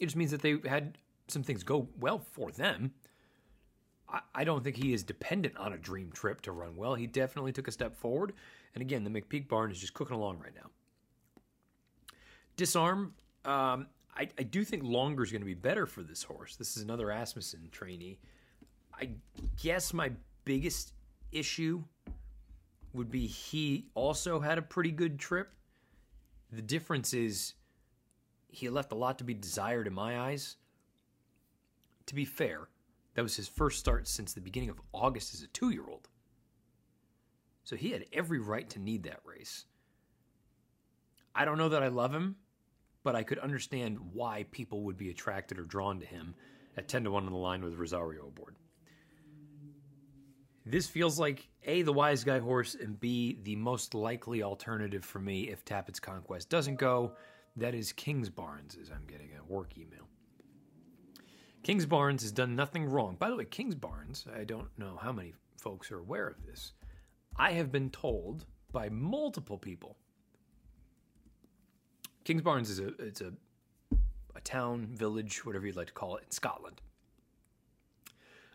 It 0.00 0.06
just 0.06 0.16
means 0.16 0.30
that 0.30 0.42
they 0.42 0.58
had 0.66 0.98
some 1.26 1.42
things 1.42 1.62
go 1.62 1.88
well 1.98 2.18
for 2.18 2.50
them. 2.52 2.92
I, 4.08 4.20
I 4.34 4.44
don't 4.44 4.62
think 4.62 4.76
he 4.76 4.92
is 4.92 5.02
dependent 5.02 5.56
on 5.56 5.72
a 5.72 5.78
dream 5.78 6.10
trip 6.12 6.40
to 6.42 6.52
run 6.52 6.76
well. 6.76 6.94
He 6.94 7.06
definitely 7.06 7.52
took 7.52 7.68
a 7.68 7.72
step 7.72 7.96
forward. 7.96 8.32
And 8.74 8.82
again, 8.82 9.04
the 9.04 9.10
McPeek 9.10 9.48
barn 9.48 9.70
is 9.70 9.78
just 9.78 9.94
cooking 9.94 10.16
along 10.16 10.38
right 10.38 10.54
now. 10.54 10.70
Disarm, 12.58 13.14
um, 13.44 13.86
I, 14.16 14.28
I, 14.36 14.42
do 14.42 14.64
think 14.64 14.82
longer 14.82 15.22
is 15.22 15.30
going 15.30 15.42
to 15.42 15.46
be 15.46 15.54
better 15.54 15.86
for 15.86 16.02
this 16.02 16.24
horse. 16.24 16.56
This 16.56 16.76
is 16.76 16.82
another 16.82 17.12
Asmussen 17.12 17.68
trainee. 17.70 18.18
I 18.92 19.10
guess 19.62 19.94
my 19.94 20.10
biggest 20.44 20.92
issue 21.30 21.84
would 22.92 23.12
be 23.12 23.28
he 23.28 23.86
also 23.94 24.40
had 24.40 24.58
a 24.58 24.62
pretty 24.62 24.90
good 24.90 25.20
trip. 25.20 25.52
The 26.52 26.60
difference 26.60 27.14
is 27.14 27.54
he 28.48 28.68
left 28.68 28.90
a 28.90 28.96
lot 28.96 29.18
to 29.18 29.24
be 29.24 29.34
desired 29.34 29.86
in 29.86 29.94
my 29.94 30.18
eyes. 30.18 30.56
To 32.06 32.14
be 32.16 32.24
fair, 32.24 32.68
that 33.14 33.22
was 33.22 33.36
his 33.36 33.46
first 33.46 33.78
start 33.78 34.08
since 34.08 34.32
the 34.32 34.40
beginning 34.40 34.70
of 34.70 34.80
August 34.92 35.32
as 35.32 35.42
a 35.42 35.46
two 35.48 35.70
year 35.70 35.84
old. 35.88 36.08
So 37.62 37.76
he 37.76 37.90
had 37.90 38.06
every 38.12 38.40
right 38.40 38.68
to 38.70 38.80
need 38.80 39.04
that 39.04 39.20
race. 39.24 39.66
I 41.36 41.44
don't 41.44 41.58
know 41.58 41.68
that 41.68 41.84
I 41.84 41.88
love 41.88 42.12
him, 42.12 42.34
but 43.08 43.16
I 43.16 43.22
could 43.22 43.38
understand 43.38 43.98
why 44.12 44.44
people 44.50 44.82
would 44.82 44.98
be 44.98 45.08
attracted 45.08 45.58
or 45.58 45.62
drawn 45.62 45.98
to 45.98 46.04
him 46.04 46.34
at 46.76 46.88
10 46.88 47.04
to 47.04 47.10
1 47.10 47.24
on 47.24 47.32
the 47.32 47.38
line 47.38 47.64
with 47.64 47.78
Rosario 47.78 48.26
aboard. 48.26 48.54
This 50.66 50.86
feels 50.86 51.18
like 51.18 51.48
A, 51.64 51.80
the 51.80 51.92
wise 51.94 52.22
guy 52.22 52.38
horse, 52.38 52.74
and 52.74 53.00
B, 53.00 53.38
the 53.44 53.56
most 53.56 53.94
likely 53.94 54.42
alternative 54.42 55.06
for 55.06 55.20
me 55.20 55.48
if 55.48 55.64
Tapit's 55.64 55.98
Conquest 55.98 56.50
doesn't 56.50 56.76
go. 56.76 57.14
That 57.56 57.74
is 57.74 57.94
Kingsbarns, 57.94 58.78
as 58.78 58.90
I'm 58.90 59.06
getting 59.06 59.30
a 59.40 59.50
work 59.50 59.78
email. 59.78 60.06
Kingsbarns 61.62 62.20
has 62.20 62.30
done 62.30 62.54
nothing 62.54 62.84
wrong. 62.84 63.16
By 63.18 63.30
the 63.30 63.36
way, 63.36 63.46
Kingsbarns, 63.46 64.26
I 64.38 64.44
don't 64.44 64.68
know 64.76 64.98
how 65.00 65.12
many 65.12 65.32
folks 65.56 65.90
are 65.90 66.00
aware 66.00 66.28
of 66.28 66.44
this. 66.44 66.74
I 67.36 67.52
have 67.52 67.72
been 67.72 67.88
told 67.88 68.44
by 68.70 68.90
multiple 68.90 69.56
people. 69.56 69.96
Kingsbarns 72.28 72.68
is 72.68 72.78
a 72.78 72.88
it's 72.98 73.22
a 73.22 73.32
a 74.36 74.40
town, 74.42 74.86
village, 74.92 75.46
whatever 75.46 75.66
you'd 75.66 75.76
like 75.76 75.86
to 75.86 75.94
call 75.94 76.16
it, 76.16 76.24
in 76.24 76.30
Scotland. 76.30 76.82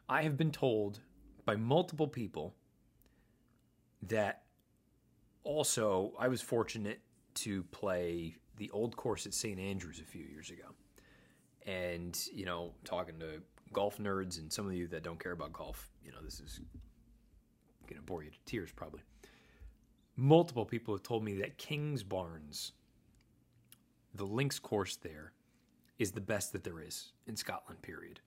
I 0.07 0.21
have 0.21 0.37
been 0.37 0.51
told 0.51 0.99
by 1.43 1.55
multiple 1.55 2.07
people 2.07 2.53
that 4.03 4.43
also 5.43 6.13
I 6.19 6.27
was 6.27 6.39
fortunate 6.39 7.01
to 7.35 7.63
play 7.63 8.35
the 8.57 8.69
old 8.69 8.95
course 8.95 9.25
at 9.25 9.33
St. 9.33 9.59
Andrews 9.59 9.99
a 9.99 10.05
few 10.05 10.23
years 10.23 10.51
ago. 10.51 10.65
And, 11.65 12.17
you 12.31 12.45
know, 12.45 12.73
talking 12.85 13.17
to 13.19 13.41
golf 13.71 13.97
nerds 13.97 14.37
and 14.39 14.53
some 14.53 14.67
of 14.67 14.73
you 14.73 14.87
that 14.89 15.01
don't 15.01 15.19
care 15.19 15.31
about 15.31 15.51
golf, 15.51 15.89
you 16.05 16.11
know, 16.11 16.21
this 16.23 16.39
is 16.39 16.61
going 17.87 17.99
to 17.99 18.05
bore 18.05 18.23
you 18.23 18.29
to 18.29 18.37
tears 18.45 18.71
probably. 18.71 19.01
Multiple 20.15 20.63
people 20.63 20.93
have 20.93 21.01
told 21.01 21.23
me 21.23 21.37
that 21.37 21.57
King's 21.57 22.03
Kingsbarns, 22.03 22.71
the 24.13 24.25
links 24.25 24.59
course 24.59 24.95
there, 24.97 25.33
is 25.99 26.11
the 26.11 26.21
best 26.21 26.51
that 26.53 26.63
there 26.63 26.79
is 26.79 27.11
in 27.27 27.35
Scotland, 27.35 27.81
period. 27.81 28.19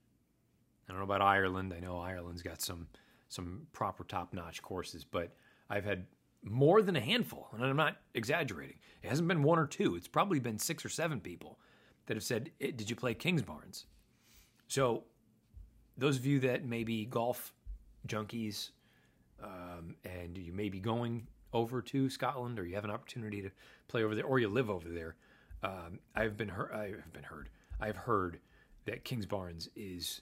I 0.87 0.91
don't 0.91 0.99
know 0.99 1.05
about 1.05 1.21
Ireland. 1.21 1.73
I 1.75 1.79
know 1.79 1.99
Ireland's 1.99 2.41
got 2.41 2.61
some 2.61 2.87
some 3.29 3.67
proper 3.73 4.05
top 4.05 4.33
notch 4.33 4.61
courses, 4.61 5.03
but 5.03 5.35
I've 5.69 5.83
had 5.83 6.05
more 6.43 6.81
than 6.81 6.95
a 6.95 7.01
handful, 7.01 7.49
and 7.53 7.63
I'm 7.63 7.75
not 7.75 7.97
exaggerating. 8.13 8.77
It 9.03 9.09
hasn't 9.09 9.27
been 9.27 9.43
one 9.43 9.59
or 9.59 9.67
two, 9.67 9.95
it's 9.95 10.07
probably 10.07 10.39
been 10.39 10.57
six 10.57 10.85
or 10.85 10.89
seven 10.89 11.19
people 11.19 11.59
that 12.05 12.15
have 12.15 12.23
said, 12.23 12.51
Did 12.59 12.89
you 12.89 12.95
play 12.95 13.13
Kings 13.13 13.41
Kingsbarns? 13.41 13.85
So, 14.67 15.03
those 15.97 16.17
of 16.17 16.25
you 16.25 16.39
that 16.41 16.65
may 16.65 16.83
be 16.83 17.05
golf 17.05 17.53
junkies 18.07 18.71
um, 19.43 19.95
and 20.05 20.37
you 20.37 20.53
may 20.53 20.69
be 20.69 20.79
going 20.79 21.27
over 21.53 21.81
to 21.81 22.09
Scotland 22.09 22.59
or 22.59 22.65
you 22.65 22.75
have 22.75 22.85
an 22.85 22.91
opportunity 22.91 23.41
to 23.41 23.49
play 23.87 24.03
over 24.03 24.15
there 24.15 24.25
or 24.25 24.39
you 24.39 24.47
live 24.47 24.69
over 24.69 24.89
there, 24.89 25.15
um, 25.63 25.99
I've 26.15 26.37
been 26.37 26.49
heard, 26.49 26.71
I've 26.73 27.13
been 27.13 27.23
heard, 27.23 27.49
I've 27.79 27.97
heard 27.97 28.39
that 28.85 29.03
Kingsbarns 29.03 29.69
is 29.75 30.21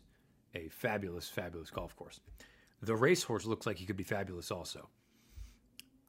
a 0.54 0.70
fabulous, 0.70 1.28
fabulous 1.28 1.70
golf 1.70 1.96
course. 1.96 2.20
The 2.82 2.96
racehorse 2.96 3.46
looks 3.46 3.66
like 3.66 3.78
he 3.78 3.86
could 3.86 3.98
be 3.98 4.04
fabulous 4.04 4.52
also. 4.52 4.90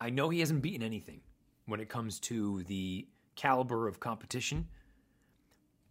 I 0.01 0.11
know 0.11 0.29
he 0.29 0.41
hasn't 0.41 0.63
beaten 0.63 0.83
anything 0.83 1.21
when 1.67 1.81
it 1.81 1.89
comes 1.89 2.21
to 2.21 2.63
the 2.65 3.07
caliber 3.35 3.89
of 3.89 4.01
competition, 4.01 4.69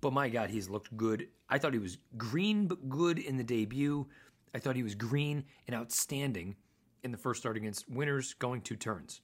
but 0.02 0.14
my 0.14 0.30
God, 0.30 0.50
he's 0.50 0.70
looked 0.70 0.96
good. 0.96 1.28
I 1.50 1.58
thought 1.58 1.74
he 1.74 1.80
was 1.80 1.98
green 2.18 2.68
but 2.68 2.90
good 2.90 3.18
in 3.18 3.38
the 3.38 3.44
debut. 3.44 4.08
I 4.54 4.60
thought 4.60 4.76
he 4.76 4.84
was 4.84 4.96
green 4.96 5.44
and 5.68 5.76
outstanding 5.76 6.56
in 7.04 7.12
the 7.12 7.18
first 7.18 7.40
start 7.42 7.58
against 7.58 7.90
winners 7.90 8.34
going 8.34 8.62
two 8.62 8.76
turns. 8.76 9.22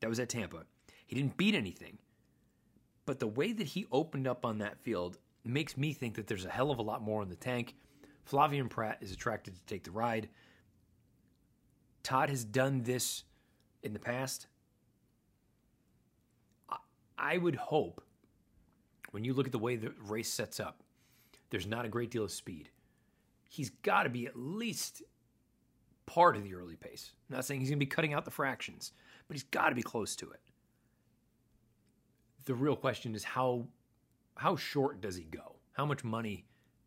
That 0.00 0.08
was 0.08 0.20
at 0.20 0.28
Tampa. 0.28 0.64
He 1.06 1.16
didn't 1.16 1.36
beat 1.36 1.54
anything. 1.54 1.98
But 3.10 3.18
the 3.18 3.26
way 3.26 3.52
that 3.52 3.66
he 3.66 3.88
opened 3.90 4.28
up 4.28 4.44
on 4.44 4.58
that 4.58 4.78
field 4.78 5.18
makes 5.44 5.76
me 5.76 5.92
think 5.92 6.14
that 6.14 6.28
there's 6.28 6.44
a 6.44 6.48
hell 6.48 6.70
of 6.70 6.78
a 6.78 6.82
lot 6.82 7.02
more 7.02 7.24
in 7.24 7.28
the 7.28 7.34
tank. 7.34 7.74
Flavien 8.24 8.70
Prat 8.70 8.98
is 9.00 9.10
attracted 9.10 9.56
to 9.56 9.66
take 9.66 9.82
the 9.82 9.90
ride. 9.90 10.28
Todd 12.04 12.30
has 12.30 12.44
done 12.44 12.84
this 12.84 13.24
in 13.82 13.94
the 13.94 13.98
past. 13.98 14.46
I 17.18 17.36
would 17.36 17.56
hope 17.56 18.00
when 19.10 19.24
you 19.24 19.34
look 19.34 19.46
at 19.46 19.52
the 19.52 19.58
way 19.58 19.74
the 19.74 19.92
race 20.06 20.32
sets 20.32 20.60
up, 20.60 20.84
there's 21.50 21.66
not 21.66 21.84
a 21.84 21.88
great 21.88 22.12
deal 22.12 22.22
of 22.22 22.30
speed. 22.30 22.70
He's 23.48 23.70
got 23.70 24.04
to 24.04 24.08
be 24.08 24.28
at 24.28 24.38
least 24.38 25.02
part 26.06 26.36
of 26.36 26.44
the 26.44 26.54
early 26.54 26.76
pace. 26.76 27.10
I'm 27.28 27.38
not 27.38 27.44
saying 27.44 27.58
he's 27.58 27.70
going 27.70 27.80
to 27.80 27.84
be 27.84 27.90
cutting 27.90 28.14
out 28.14 28.24
the 28.24 28.30
fractions, 28.30 28.92
but 29.26 29.34
he's 29.34 29.42
got 29.42 29.70
to 29.70 29.74
be 29.74 29.82
close 29.82 30.14
to 30.14 30.30
it. 30.30 30.38
The 32.44 32.54
real 32.54 32.76
question 32.76 33.14
is 33.14 33.24
how 33.24 33.66
how 34.36 34.56
short 34.56 35.00
does 35.00 35.16
he 35.16 35.24
go? 35.24 35.56
How 35.72 35.84
much 35.84 36.04
money 36.04 36.46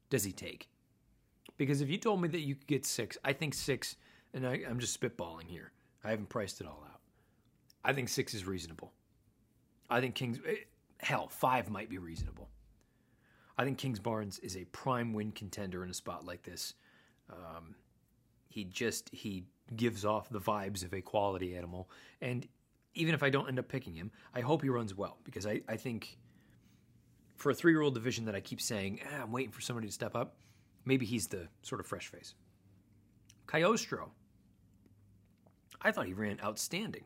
does 0.10 0.24
he 0.24 0.32
take? 0.32 0.70
Because 1.58 1.82
if 1.82 1.90
you 1.90 1.98
told 1.98 2.22
me 2.22 2.28
that 2.30 2.40
you 2.40 2.56
could 2.56 2.68
get 2.68 2.86
six, 2.86 3.18
I 3.24 3.34
think 3.34 3.54
six 3.54 3.96
and 4.34 4.48
I, 4.48 4.62
I'm 4.68 4.80
just 4.80 5.00
spitballing 5.00 5.48
here. 5.48 5.72
I 6.04 6.10
haven't 6.10 6.30
priced 6.30 6.62
it 6.62 6.68
all 6.68 6.84
out. 6.92 7.00
I 7.86 7.94
think 7.94 8.10
six 8.10 8.34
is 8.34 8.46
reasonable. 8.46 8.92
I 9.90 10.02
think 10.02 10.16
Kings, 10.16 10.40
eh, 10.48 10.56
hell, 11.00 11.28
five 11.28 11.70
might 11.70 11.90
be 11.90 11.98
reasonable. 11.98 12.50
I 13.58 13.66
think 13.66 13.78
Kingsbarns 13.78 14.44
is 14.44 14.58
a 14.58 14.66
prime 14.66 15.14
win 15.14 15.32
contender 15.32 15.84
in 15.84 15.90
a 15.90 15.94
spot 15.94 16.26
like 16.26 16.44
this. 16.44 16.74
Um, 17.30 17.76
he 18.50 18.64
just 18.64 19.10
he 19.12 19.46
gives 19.76 20.06
off 20.06 20.30
the 20.30 20.40
vibes 20.40 20.84
of 20.84 20.94
a 20.94 21.02
quality 21.02 21.56
animal, 21.56 21.90
and 22.22 22.48
even 22.96 23.14
if 23.14 23.24
I 23.24 23.30
don't 23.30 23.48
end 23.48 23.60
up 23.60 23.68
picking 23.68 23.94
him, 23.94 24.12
I 24.34 24.42
hope 24.42 24.62
he 24.62 24.70
runs 24.70 24.96
well 24.96 25.18
because 25.24 25.46
I, 25.46 25.62
I 25.68 25.78
think 25.78 26.18
for 27.36 27.50
a 27.50 27.54
three 27.54 27.72
year 27.72 27.82
old 27.82 27.94
division 27.94 28.26
that 28.26 28.36
I 28.36 28.40
keep 28.40 28.62
saying 28.62 29.00
eh, 29.02 29.22
I'm 29.22 29.32
waiting 29.32 29.52
for 29.52 29.62
somebody 29.62 29.88
to 29.88 29.94
step 29.94 30.16
up, 30.16 30.36
maybe 30.86 31.06
he's 31.06 31.28
the 31.28 31.48
sort 31.62 31.82
of 31.82 31.88
fresh 31.88 32.08
face. 32.08 32.36
Cagliostro 33.48 34.12
I 35.84 35.92
thought 35.92 36.08
he 36.08 36.14
ran 36.14 36.40
outstanding 36.44 37.04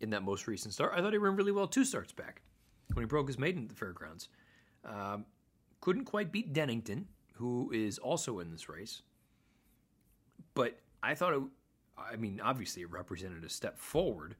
in 0.00 0.10
that 0.10 0.22
most 0.22 0.46
recent 0.46 0.74
start. 0.74 0.92
I 0.94 1.00
thought 1.00 1.12
he 1.12 1.18
ran 1.18 1.36
really 1.36 1.52
well 1.52 1.66
two 1.66 1.84
starts 1.84 2.12
back 2.12 2.42
when 2.92 3.02
he 3.02 3.06
broke 3.06 3.26
his 3.26 3.38
maiden 3.38 3.64
at 3.64 3.68
the 3.68 3.74
fairgrounds. 3.74 4.28
Um, 4.84 5.26
couldn't 5.80 6.04
quite 6.04 6.32
beat 6.32 6.52
Denington, 6.52 7.06
who 7.34 7.70
is 7.72 7.98
also 7.98 8.38
in 8.38 8.50
this 8.50 8.68
race. 8.68 9.02
But 10.54 10.78
I 11.02 11.14
thought 11.14 11.34
it, 11.34 11.42
I 11.98 12.16
mean, 12.16 12.40
obviously 12.42 12.82
it 12.82 12.90
represented 12.90 13.44
a 13.44 13.48
step 13.48 13.78
forward. 13.78 14.36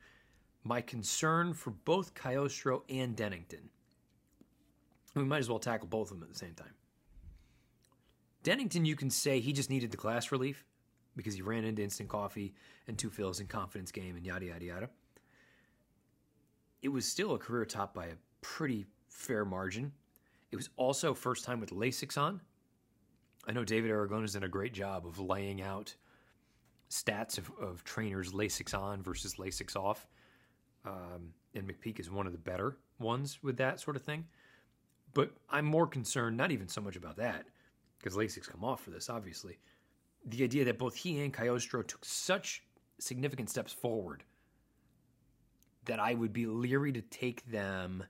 My 0.66 0.80
concern 0.80 1.54
for 1.54 1.70
both 1.70 2.12
Cagliostro 2.14 2.82
and 2.88 3.14
Denington, 3.14 3.70
we 5.14 5.23
might 5.23 5.38
as 5.38 5.49
well 5.49 5.61
tackle 5.61 5.87
both 5.87 6.11
of 6.11 6.18
them 6.18 6.25
at 6.25 6.32
the 6.32 6.38
same 6.38 6.54
time. 6.54 6.75
Denington, 8.42 8.85
you 8.85 8.96
can 8.96 9.08
say 9.08 9.38
he 9.38 9.52
just 9.52 9.70
needed 9.70 9.92
the 9.92 9.96
class 9.96 10.32
relief 10.32 10.64
because 11.14 11.37
he 11.37 11.42
ran 11.42 11.64
into 11.64 11.85
instant 11.85 12.08
coffee 12.08 12.52
and 12.88 12.99
Two 12.99 13.11
Phils 13.11 13.38
and 13.38 13.49
confidence 13.49 13.92
game 13.92 14.16
and 14.16 14.26
yada 14.26 14.46
yada 14.46 14.64
yada. 14.64 14.90
It 16.82 16.88
was 16.88 17.06
still 17.06 17.35
a 17.35 17.38
career 17.38 17.64
top 17.64 17.94
by 17.94 18.06
a 18.06 18.16
pretty 18.40 18.87
fair 19.06 19.44
margin. 19.44 19.92
It 20.50 20.56
was 20.56 20.70
also 20.76 21.14
first 21.14 21.44
time 21.44 21.61
with 21.61 21.70
Lasix 21.70 22.18
on. 22.18 22.40
I 23.46 23.52
know 23.52 23.62
David 23.62 23.92
Aragon 23.92 24.18
Aragona's 24.18 24.32
done 24.32 24.42
a 24.42 24.49
great 24.49 24.75
job 24.75 25.06
of 25.06 25.20
laying 25.20 25.62
out 25.62 25.94
stats 26.90 27.38
of, 27.38 27.52
of 27.61 27.85
trainers 27.85 28.32
Lasix 28.32 28.76
on 28.76 29.00
versus 29.00 29.37
Lasix 29.37 29.76
off. 29.76 30.08
Um, 30.87 31.33
and 31.55 31.66
McPeek 31.69 31.99
is 31.99 32.11
one 32.11 32.26
of 32.26 32.33
the 32.33 32.38
better 32.38 32.76
ones 32.99 33.43
with 33.43 33.57
that 33.57 33.81
sort 33.81 33.97
of 33.97 34.02
thing. 34.02 34.25
But 35.14 35.33
I'm 35.50 35.64
more 35.64 35.87
concerned, 35.87 36.37
not 36.37 36.52
even 36.52 36.69
so 36.69 36.81
much 36.81 36.97
about 36.97 37.16
that, 37.16 37.47
because 37.99 38.16
Lasix 38.16 38.49
come 38.49 38.64
off 38.64 38.83
for 38.83 38.90
this, 38.90 39.09
obviously, 39.09 39.59
the 40.25 40.45
idea 40.45 40.64
that 40.66 40.78
both 40.78 40.95
he 40.95 41.21
and 41.21 41.33
Cagliostro 41.33 41.83
took 41.83 42.05
such 42.05 42.62
significant 42.99 43.50
steps 43.50 43.73
forward 43.73 44.25
that 45.87 46.00
I 46.00 46.14
would 46.14 46.33
be 46.33 46.47
leery 46.47 46.93
to 46.93 47.00
take 47.00 47.47
them. 47.50 48.05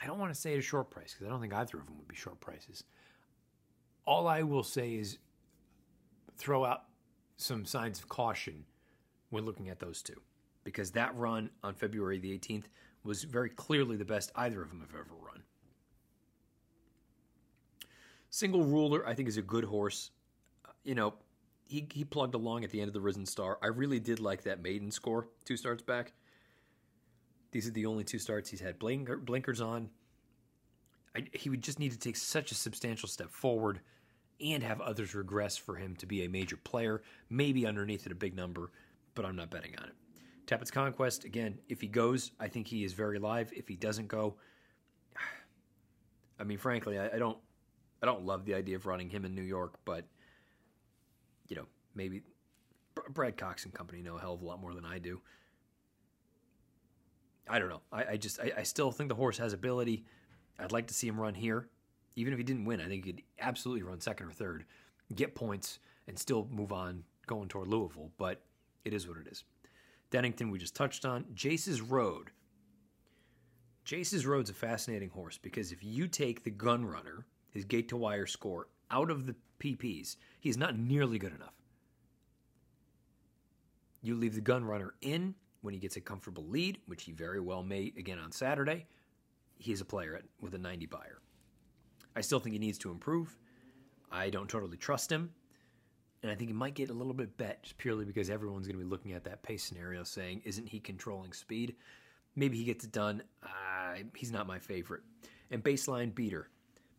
I 0.00 0.06
don't 0.06 0.18
want 0.18 0.32
to 0.32 0.40
say 0.40 0.52
at 0.52 0.58
a 0.58 0.62
short 0.62 0.90
price 0.90 1.12
because 1.12 1.26
I 1.26 1.30
don't 1.30 1.40
think 1.40 1.52
either 1.52 1.78
of 1.78 1.86
them 1.86 1.98
would 1.98 2.08
be 2.08 2.14
short 2.16 2.40
prices. 2.40 2.84
All 4.06 4.28
I 4.28 4.42
will 4.42 4.62
say 4.62 4.94
is 4.94 5.18
throw 6.36 6.64
out 6.64 6.84
some 7.36 7.64
signs 7.64 7.98
of 7.98 8.08
caution 8.08 8.64
when 9.30 9.44
looking 9.44 9.68
at 9.68 9.80
those 9.80 10.00
two 10.02 10.20
because 10.68 10.90
that 10.90 11.16
run 11.16 11.48
on 11.64 11.72
February 11.72 12.18
the 12.18 12.38
18th 12.38 12.64
was 13.02 13.24
very 13.24 13.48
clearly 13.48 13.96
the 13.96 14.04
best 14.04 14.30
either 14.36 14.60
of 14.60 14.68
them 14.68 14.80
have 14.80 14.90
ever 14.90 15.14
run. 15.26 15.42
Single 18.28 18.64
Ruler, 18.64 19.08
I 19.08 19.14
think, 19.14 19.30
is 19.30 19.38
a 19.38 19.42
good 19.42 19.64
horse. 19.64 20.10
You 20.84 20.94
know, 20.94 21.14
he, 21.68 21.88
he 21.90 22.04
plugged 22.04 22.34
along 22.34 22.64
at 22.64 22.70
the 22.70 22.82
end 22.82 22.88
of 22.88 22.92
the 22.92 23.00
Risen 23.00 23.24
Star. 23.24 23.56
I 23.62 23.68
really 23.68 23.98
did 23.98 24.20
like 24.20 24.42
that 24.42 24.62
maiden 24.62 24.90
score 24.90 25.28
two 25.46 25.56
starts 25.56 25.82
back. 25.82 26.12
These 27.50 27.66
are 27.66 27.70
the 27.72 27.86
only 27.86 28.04
two 28.04 28.18
starts 28.18 28.50
he's 28.50 28.60
had 28.60 28.78
blinker, 28.78 29.16
blinkers 29.16 29.62
on. 29.62 29.88
I, 31.16 31.24
he 31.32 31.48
would 31.48 31.62
just 31.62 31.78
need 31.78 31.92
to 31.92 31.98
take 31.98 32.16
such 32.16 32.52
a 32.52 32.54
substantial 32.54 33.08
step 33.08 33.30
forward 33.30 33.80
and 34.38 34.62
have 34.62 34.82
others 34.82 35.14
regress 35.14 35.56
for 35.56 35.76
him 35.76 35.96
to 35.96 36.04
be 36.04 36.26
a 36.26 36.28
major 36.28 36.58
player, 36.58 37.00
maybe 37.30 37.66
underneath 37.66 38.04
at 38.04 38.12
a 38.12 38.14
big 38.14 38.36
number, 38.36 38.70
but 39.14 39.24
I'm 39.24 39.34
not 39.34 39.48
betting 39.48 39.74
on 39.78 39.84
it. 39.84 39.94
Tapit's 40.48 40.70
Conquest, 40.70 41.24
again, 41.24 41.58
if 41.68 41.82
he 41.82 41.86
goes, 41.86 42.32
I 42.40 42.48
think 42.48 42.66
he 42.66 42.82
is 42.82 42.94
very 42.94 43.18
live. 43.18 43.52
If 43.54 43.68
he 43.68 43.76
doesn't 43.76 44.08
go, 44.08 44.36
I 46.40 46.44
mean, 46.44 46.56
frankly, 46.56 46.98
I, 46.98 47.08
I 47.08 47.18
don't 47.18 47.36
I 48.02 48.06
don't 48.06 48.24
love 48.24 48.46
the 48.46 48.54
idea 48.54 48.76
of 48.76 48.86
running 48.86 49.10
him 49.10 49.26
in 49.26 49.34
New 49.34 49.42
York, 49.42 49.74
but 49.84 50.06
you 51.48 51.56
know, 51.56 51.66
maybe 51.94 52.22
Brad 53.10 53.36
Cox 53.36 53.66
and 53.66 53.74
company 53.74 54.00
know 54.00 54.16
a 54.16 54.20
hell 54.20 54.32
of 54.32 54.40
a 54.40 54.44
lot 54.46 54.58
more 54.58 54.72
than 54.72 54.86
I 54.86 54.98
do. 54.98 55.20
I 57.46 57.58
don't 57.58 57.68
know. 57.68 57.82
I, 57.92 58.04
I 58.12 58.16
just 58.16 58.40
I, 58.40 58.52
I, 58.58 58.62
still 58.62 58.90
think 58.90 59.08
the 59.08 59.14
horse 59.14 59.36
has 59.36 59.52
ability. 59.52 60.06
I'd 60.58 60.72
like 60.72 60.86
to 60.86 60.94
see 60.94 61.08
him 61.08 61.20
run 61.20 61.34
here, 61.34 61.68
even 62.16 62.32
if 62.32 62.38
he 62.38 62.44
didn't 62.44 62.64
win. 62.64 62.80
I 62.80 62.88
think 62.88 63.04
he 63.04 63.12
could 63.12 63.22
absolutely 63.38 63.82
run 63.82 64.00
second 64.00 64.28
or 64.28 64.32
third, 64.32 64.64
get 65.14 65.34
points, 65.34 65.78
and 66.06 66.18
still 66.18 66.48
move 66.50 66.72
on 66.72 67.04
going 67.26 67.48
toward 67.48 67.68
Louisville. 67.68 68.10
But 68.16 68.42
it 68.86 68.94
is 68.94 69.06
what 69.06 69.18
it 69.18 69.26
is. 69.30 69.44
Denington 70.10 70.50
we 70.50 70.58
just 70.58 70.74
touched 70.74 71.04
on. 71.04 71.24
Jace's 71.34 71.80
Road. 71.80 72.30
Jace's 73.84 74.26
Road's 74.26 74.50
a 74.50 74.54
fascinating 74.54 75.10
horse 75.10 75.38
because 75.38 75.72
if 75.72 75.82
you 75.82 76.08
take 76.08 76.44
the 76.44 76.50
gun 76.50 76.84
runner 76.84 77.26
his 77.50 77.64
gate 77.64 77.88
to 77.88 77.96
wire 77.96 78.26
score 78.26 78.68
out 78.90 79.10
of 79.10 79.26
the 79.26 79.34
PPs, 79.58 80.16
he's 80.40 80.56
not 80.56 80.78
nearly 80.78 81.18
good 81.18 81.34
enough. 81.34 81.54
You 84.02 84.14
leave 84.14 84.34
the 84.34 84.40
gun 84.40 84.64
runner 84.64 84.94
in 85.00 85.34
when 85.62 85.74
he 85.74 85.80
gets 85.80 85.96
a 85.96 86.00
comfortable 86.00 86.46
lead, 86.46 86.78
which 86.86 87.04
he 87.04 87.12
very 87.12 87.40
well 87.40 87.62
may 87.62 87.92
again 87.98 88.18
on 88.18 88.30
Saturday. 88.30 88.86
He's 89.56 89.80
a 89.80 89.84
player 89.84 90.14
at, 90.14 90.22
with 90.40 90.54
a 90.54 90.58
90 90.58 90.86
Beyer. 90.86 91.20
I 92.14 92.20
still 92.20 92.38
think 92.38 92.52
he 92.52 92.58
needs 92.58 92.78
to 92.78 92.90
improve. 92.90 93.36
I 94.10 94.30
don't 94.30 94.48
totally 94.48 94.76
trust 94.76 95.10
him. 95.10 95.30
And 96.22 96.32
I 96.32 96.34
think 96.34 96.50
he 96.50 96.54
might 96.54 96.74
get 96.74 96.90
a 96.90 96.94
little 96.94 97.14
bit 97.14 97.36
bet 97.36 97.62
just 97.62 97.78
purely 97.78 98.04
because 98.04 98.28
everyone's 98.28 98.66
going 98.66 98.78
to 98.78 98.84
be 98.84 98.90
looking 98.90 99.12
at 99.12 99.24
that 99.24 99.42
pace 99.42 99.62
scenario 99.62 100.02
saying, 100.02 100.42
isn't 100.44 100.68
he 100.68 100.80
controlling 100.80 101.32
speed? 101.32 101.76
Maybe 102.34 102.56
he 102.56 102.64
gets 102.64 102.84
it 102.84 102.92
done. 102.92 103.22
Uh, 103.42 104.02
he's 104.14 104.32
not 104.32 104.46
my 104.46 104.58
favorite. 104.58 105.02
And 105.50 105.62
baseline 105.62 106.14
beater 106.14 106.48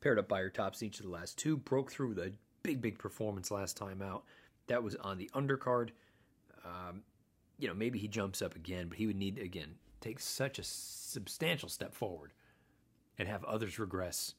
paired 0.02 0.20
up 0.20 0.28
Beyer 0.28 0.50
tops 0.50 0.82
each 0.84 1.00
of 1.00 1.06
the 1.06 1.12
last 1.12 1.38
two, 1.38 1.58
broke 1.58 1.92
through 1.92 2.20
a 2.22 2.32
big, 2.64 2.82
big 2.82 2.98
performance 2.98 3.52
last 3.52 3.76
time 3.76 4.02
out. 4.02 4.24
That 4.68 4.84
was 4.84 4.96
on 4.96 5.18
the 5.18 5.30
undercard. 5.34 5.90
Um, 6.66 7.04
you 7.58 7.68
know, 7.68 7.74
maybe 7.74 8.00
he 8.00 8.08
jumps 8.08 8.42
up 8.42 8.56
again, 8.56 8.88
but 8.88 8.98
he 8.98 9.08
would 9.08 9.18
need, 9.18 9.38
again, 9.40 9.76
take 10.02 10.20
such 10.20 10.60
a 10.60 10.64
substantial 10.64 11.70
step 11.70 11.94
forward 11.94 12.32
and 13.18 13.28
have 13.28 13.44
others 13.44 13.80
regress. 13.80 14.36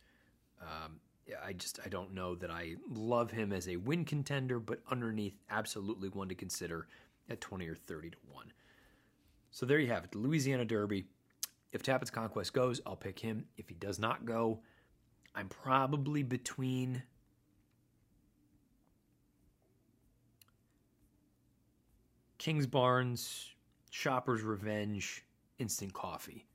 Um, 0.60 1.00
I 1.44 1.52
just, 1.52 1.80
I 1.84 1.88
don't 1.88 2.14
know 2.14 2.34
that 2.36 2.50
I 2.50 2.76
love 2.88 3.30
him 3.30 3.52
as 3.52 3.68
a 3.68 3.76
win 3.76 4.04
contender, 4.04 4.58
but 4.58 4.80
underneath, 4.90 5.34
absolutely 5.50 6.08
one 6.08 6.28
to 6.28 6.34
consider 6.34 6.88
at 7.28 7.40
20 7.40 7.68
or 7.68 7.74
30 7.74 8.10
to 8.10 8.16
1. 8.32 8.52
So 9.50 9.66
there 9.66 9.78
you 9.78 9.88
have 9.88 10.04
it, 10.04 10.12
the 10.12 10.18
Louisiana 10.18 10.64
Derby. 10.64 11.06
If 11.72 11.82
Tapit's 11.82 12.10
Conquest 12.10 12.52
goes, 12.52 12.80
I'll 12.86 12.96
pick 12.96 13.18
him. 13.18 13.44
If 13.56 13.68
he 13.68 13.74
does 13.74 13.98
not 13.98 14.24
go, 14.24 14.60
I'm 15.34 15.48
probably 15.48 16.22
between 16.22 17.02
Kingsbarns, 22.38 23.50
Shopper's 23.90 24.42
Revenge, 24.42 25.24
Instant 25.58 25.92
Coffee. 25.92 26.46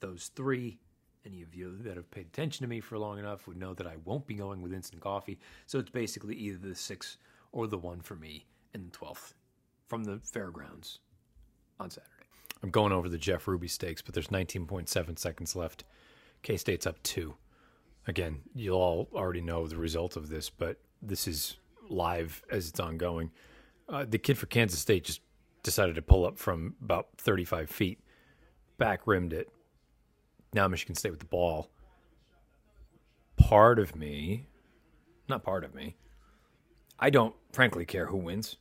Those 0.00 0.30
three. 0.36 0.78
Any 1.24 1.42
of 1.42 1.54
you 1.54 1.78
that 1.82 1.96
have 1.96 2.10
paid 2.10 2.26
attention 2.26 2.64
to 2.64 2.68
me 2.68 2.80
for 2.80 2.98
long 2.98 3.18
enough 3.18 3.46
would 3.46 3.56
know 3.56 3.74
that 3.74 3.86
I 3.86 3.96
won't 4.04 4.26
be 4.26 4.34
going 4.34 4.60
with 4.60 4.72
Instant 4.72 5.00
Coffee. 5.00 5.38
So 5.66 5.78
it's 5.78 5.90
basically 5.90 6.34
either 6.34 6.58
the 6.68 6.74
six 6.74 7.16
or 7.52 7.66
the 7.66 7.78
one 7.78 8.00
for 8.00 8.16
me 8.16 8.46
in 8.74 8.84
the 8.84 8.90
12th 8.90 9.34
from 9.86 10.04
the 10.04 10.20
fairgrounds 10.24 10.98
on 11.78 11.90
Saturday. 11.90 12.10
I'm 12.62 12.70
going 12.70 12.92
over 12.92 13.08
the 13.08 13.18
Jeff 13.18 13.46
Ruby 13.46 13.68
stakes, 13.68 14.02
but 14.02 14.14
there's 14.14 14.28
19.7 14.28 15.18
seconds 15.18 15.54
left. 15.54 15.84
K 16.42 16.56
State's 16.56 16.86
up 16.86 17.00
two 17.02 17.34
again, 18.06 18.40
you'll 18.54 18.78
all 18.78 19.08
already 19.14 19.40
know 19.40 19.66
the 19.66 19.76
result 19.76 20.16
of 20.16 20.28
this, 20.28 20.50
but 20.50 20.78
this 21.00 21.26
is 21.26 21.56
live 21.88 22.42
as 22.50 22.68
it's 22.68 22.80
ongoing. 22.80 23.30
Uh, 23.88 24.04
the 24.08 24.18
kid 24.18 24.38
for 24.38 24.46
Kansas 24.46 24.80
State 24.80 25.04
just 25.04 25.20
decided 25.62 25.94
to 25.94 26.02
pull 26.02 26.24
up 26.24 26.38
from 26.38 26.74
about 26.82 27.08
35 27.18 27.70
feet, 27.70 28.00
back 28.78 29.06
rimmed 29.06 29.32
it. 29.32 29.48
Now 30.52 30.68
Michigan 30.68 30.94
State 30.94 31.10
with 31.10 31.20
the 31.20 31.26
ball. 31.26 31.70
Part 33.36 33.78
of 33.78 33.96
me, 33.96 34.46
not 35.28 35.42
part 35.42 35.64
of 35.64 35.74
me, 35.74 35.96
I 36.98 37.10
don't 37.10 37.34
frankly 37.52 37.84
care 37.84 38.06
who 38.06 38.18
wins. 38.18 38.56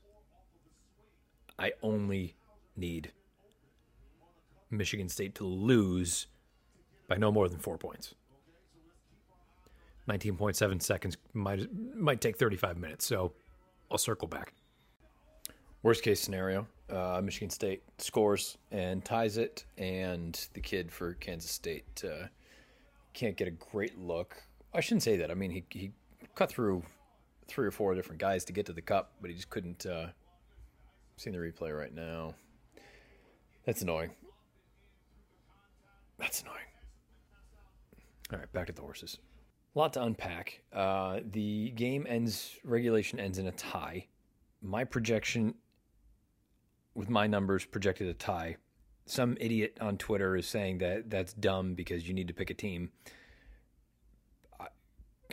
I 1.60 1.74
only 1.84 2.36
need 2.76 3.12
Michigan 4.72 5.10
State 5.10 5.36
to 5.36 5.44
lose 5.44 6.28
by 7.08 7.18
no 7.18 7.32
more 7.32 7.50
than 7.50 7.60
four 7.60 7.78
points. 7.78 8.16
19.7 10.10 10.82
seconds 10.82 11.18
might 11.34 11.68
might 11.96 12.22
take 12.22 12.38
35 12.38 12.78
minutes. 12.78 13.06
So 13.06 13.34
I'll 13.92 13.98
circle 13.98 14.28
back. 14.28 14.54
Worst 15.84 16.04
case 16.04 16.20
scenario, 16.20 16.68
uh, 16.92 17.22
Michigan 17.24 17.50
State 17.50 17.84
scores 17.98 18.58
and 18.72 19.04
ties 19.04 19.38
it, 19.38 19.66
and 19.78 20.48
the 20.54 20.62
kid 20.62 20.92
for 20.92 21.14
Kansas 21.16 21.52
State 21.52 22.04
uh, 22.06 22.28
can't 23.14 23.38
get 23.38 23.48
a 23.48 23.52
great 23.52 23.98
look. 23.98 24.42
I 24.74 24.82
shouldn't 24.82 25.04
say 25.04 25.18
that. 25.18 25.32
I 25.32 25.34
mean, 25.34 25.52
he 25.52 25.64
he 25.70 25.92
cut 26.36 26.50
through 26.50 26.84
three 27.48 27.68
or 27.68 27.72
four 27.72 27.94
different 27.96 28.22
guys 28.22 28.46
to 28.46 28.54
get 28.54 28.66
to 28.68 28.74
the 28.74 28.82
cup, 28.82 29.14
but 29.22 29.30
he 29.30 29.36
just 29.36 29.50
couldn't. 29.50 29.86
Uh, 29.86 30.08
seeing 31.22 31.36
the 31.36 31.40
replay 31.40 31.78
right 31.78 31.94
now. 31.94 32.34
That's 33.66 33.84
annoying. 33.84 34.10
That's 36.18 36.42
annoying. 36.42 36.58
All 38.34 38.40
right, 38.40 38.52
back 38.54 38.68
to 38.68 38.74
the 38.74 38.82
horses. 38.82 39.20
A 39.76 39.80
lot 39.80 39.94
to 39.94 40.04
unpack. 40.04 40.62
Uh, 40.74 41.20
the 41.32 41.70
game 41.72 42.06
ends, 42.10 42.58
regulation 42.64 43.20
ends 43.20 43.38
in 43.38 43.48
a 43.48 43.52
tie. 43.52 44.08
My 44.64 44.84
projection 44.84 45.54
with 46.96 47.10
my 47.10 47.28
numbers 47.28 47.66
projected 47.66 48.08
a 48.08 48.14
tie. 48.14 48.58
Some 49.06 49.38
idiot 49.40 49.78
on 49.82 49.98
Twitter 49.98 50.36
is 50.36 50.48
saying 50.48 50.80
that 50.80 51.10
that's 51.10 51.34
dumb 51.34 51.74
because 51.74 52.08
you 52.08 52.14
need 52.14 52.28
to 52.28 52.34
pick 52.34 52.50
a 52.50 52.54
team. 52.54 52.92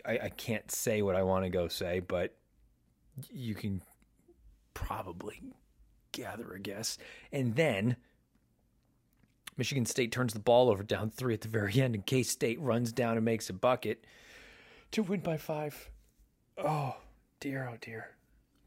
I, 0.06 0.18
I 0.24 0.28
can't 0.30 0.70
say 0.70 1.02
what 1.02 1.16
I 1.16 1.22
want 1.22 1.44
to 1.44 1.50
go 1.50 1.68
say, 1.68 2.00
but 2.00 2.36
you 3.30 3.54
can 3.54 3.82
probably 4.74 5.42
gather 6.12 6.52
a 6.52 6.60
guess. 6.60 6.98
And 7.32 7.56
then 7.56 7.96
Michigan 9.56 9.86
State 9.86 10.12
turns 10.12 10.32
the 10.32 10.40
ball 10.40 10.70
over 10.70 10.82
down 10.82 11.10
three 11.10 11.34
at 11.34 11.40
the 11.40 11.48
very 11.48 11.80
end, 11.80 11.94
and 11.94 12.06
K 12.06 12.22
State 12.22 12.60
runs 12.60 12.92
down 12.92 13.16
and 13.16 13.24
makes 13.24 13.50
a 13.50 13.52
bucket 13.52 14.06
to 14.92 15.02
win 15.02 15.20
by 15.20 15.36
five. 15.36 15.90
Oh, 16.56 16.96
dear, 17.40 17.68
oh, 17.70 17.76
dear. 17.80 18.16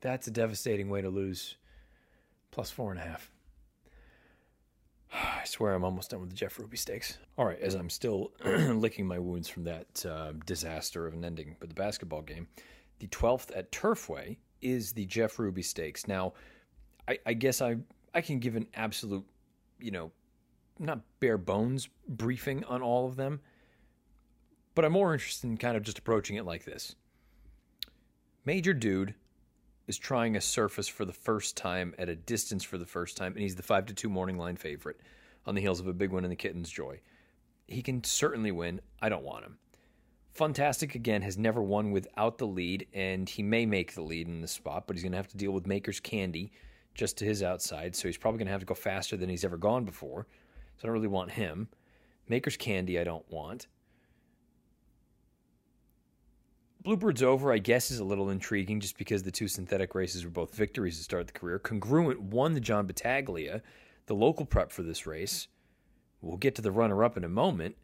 That's 0.01 0.27
a 0.27 0.32
devastating 0.32 0.89
way 0.89 1.01
to 1.01 1.10
lose. 1.10 1.56
Plus 2.51 2.69
four 2.69 2.91
and 2.91 2.99
a 2.99 3.03
half. 3.03 3.31
I 5.13 5.43
swear 5.45 5.73
I'm 5.73 5.83
almost 5.83 6.11
done 6.11 6.21
with 6.21 6.29
the 6.29 6.35
Jeff 6.35 6.59
Ruby 6.59 6.77
stakes. 6.77 7.17
All 7.37 7.45
right, 7.45 7.59
as 7.59 7.75
I'm 7.75 7.89
still 7.89 8.31
licking 8.45 9.07
my 9.07 9.19
wounds 9.19 9.47
from 9.49 9.63
that 9.63 10.05
uh, 10.05 10.33
disaster 10.45 11.07
of 11.07 11.13
an 11.13 11.25
ending 11.25 11.55
with 11.59 11.69
the 11.69 11.75
basketball 11.75 12.21
game, 12.21 12.47
the 12.99 13.07
12th 13.07 13.55
at 13.55 13.71
Turfway 13.71 14.37
is 14.61 14.91
the 14.91 15.05
Jeff 15.05 15.39
Ruby 15.39 15.63
stakes. 15.63 16.07
Now, 16.07 16.33
I, 17.07 17.17
I 17.25 17.33
guess 17.33 17.61
I 17.61 17.77
I 18.13 18.21
can 18.21 18.39
give 18.39 18.55
an 18.55 18.67
absolute, 18.73 19.25
you 19.79 19.91
know, 19.91 20.11
not 20.79 20.99
bare 21.19 21.37
bones 21.37 21.87
briefing 22.07 22.63
on 22.65 22.81
all 22.81 23.07
of 23.07 23.15
them. 23.15 23.39
But 24.73 24.85
I'm 24.85 24.93
more 24.93 25.13
interested 25.13 25.47
in 25.47 25.57
kind 25.57 25.75
of 25.75 25.83
just 25.83 25.99
approaching 25.99 26.37
it 26.37 26.45
like 26.45 26.65
this 26.65 26.95
Major 28.45 28.73
Dude, 28.73 29.15
is 29.87 29.97
trying 29.97 30.35
a 30.35 30.41
surface 30.41 30.87
for 30.87 31.05
the 31.05 31.13
first 31.13 31.57
time 31.57 31.93
at 31.97 32.09
a 32.09 32.15
distance 32.15 32.63
for 32.63 32.77
the 32.77 32.85
first 32.85 33.17
time, 33.17 33.33
and 33.33 33.41
he's 33.41 33.55
the 33.55 33.63
five 33.63 33.85
to 33.87 33.93
two 33.93 34.09
morning 34.09 34.37
line 34.37 34.55
favorite 34.55 34.99
on 35.45 35.55
the 35.55 35.61
heels 35.61 35.79
of 35.79 35.87
a 35.87 35.93
big 35.93 36.11
win 36.11 36.23
in 36.23 36.29
the 36.29 36.35
Kitten's 36.35 36.69
Joy. 36.69 36.99
He 37.67 37.81
can 37.81 38.03
certainly 38.03 38.51
win. 38.51 38.81
I 39.01 39.09
don't 39.09 39.23
want 39.23 39.45
him. 39.45 39.57
Fantastic 40.33 40.95
again 40.95 41.21
has 41.23 41.37
never 41.37 41.61
won 41.61 41.91
without 41.91 42.37
the 42.37 42.47
lead, 42.47 42.87
and 42.93 43.27
he 43.27 43.43
may 43.43 43.65
make 43.65 43.93
the 43.93 44.01
lead 44.01 44.27
in 44.27 44.41
the 44.41 44.47
spot, 44.47 44.87
but 44.87 44.95
he's 44.95 45.03
going 45.03 45.11
to 45.11 45.17
have 45.17 45.27
to 45.27 45.37
deal 45.37 45.51
with 45.51 45.67
Maker's 45.67 45.99
Candy 45.99 46.51
just 46.93 47.17
to 47.17 47.25
his 47.25 47.43
outside, 47.43 47.95
so 47.95 48.07
he's 48.07 48.17
probably 48.17 48.37
going 48.37 48.47
to 48.47 48.51
have 48.51 48.61
to 48.61 48.65
go 48.65 48.73
faster 48.73 49.17
than 49.17 49.29
he's 49.29 49.43
ever 49.43 49.57
gone 49.57 49.83
before. 49.83 50.27
So 50.77 50.83
I 50.83 50.87
don't 50.87 50.93
really 50.93 51.07
want 51.07 51.31
him. 51.31 51.67
Maker's 52.29 52.57
Candy, 52.57 52.99
I 52.99 53.03
don't 53.03 53.29
want. 53.29 53.67
Bluebird's 56.83 57.21
over, 57.21 57.53
I 57.53 57.59
guess, 57.59 57.91
is 57.91 57.99
a 57.99 58.03
little 58.03 58.31
intriguing 58.31 58.79
just 58.79 58.97
because 58.97 59.21
the 59.21 59.31
two 59.31 59.47
synthetic 59.47 59.93
races 59.93 60.23
were 60.23 60.31
both 60.31 60.55
victories 60.55 60.97
to 60.97 61.03
start 61.03 61.27
the 61.27 61.33
career. 61.33 61.59
Congruent 61.59 62.19
won 62.19 62.53
the 62.53 62.59
John 62.59 62.87
Battaglia, 62.87 63.61
the 64.07 64.15
local 64.15 64.45
prep 64.45 64.71
for 64.71 64.81
this 64.81 65.05
race. 65.05 65.47
We'll 66.21 66.37
get 66.37 66.55
to 66.55 66.61
the 66.61 66.71
runner 66.71 67.03
up 67.03 67.17
in 67.17 67.23
a 67.23 67.29
moment. 67.29 67.75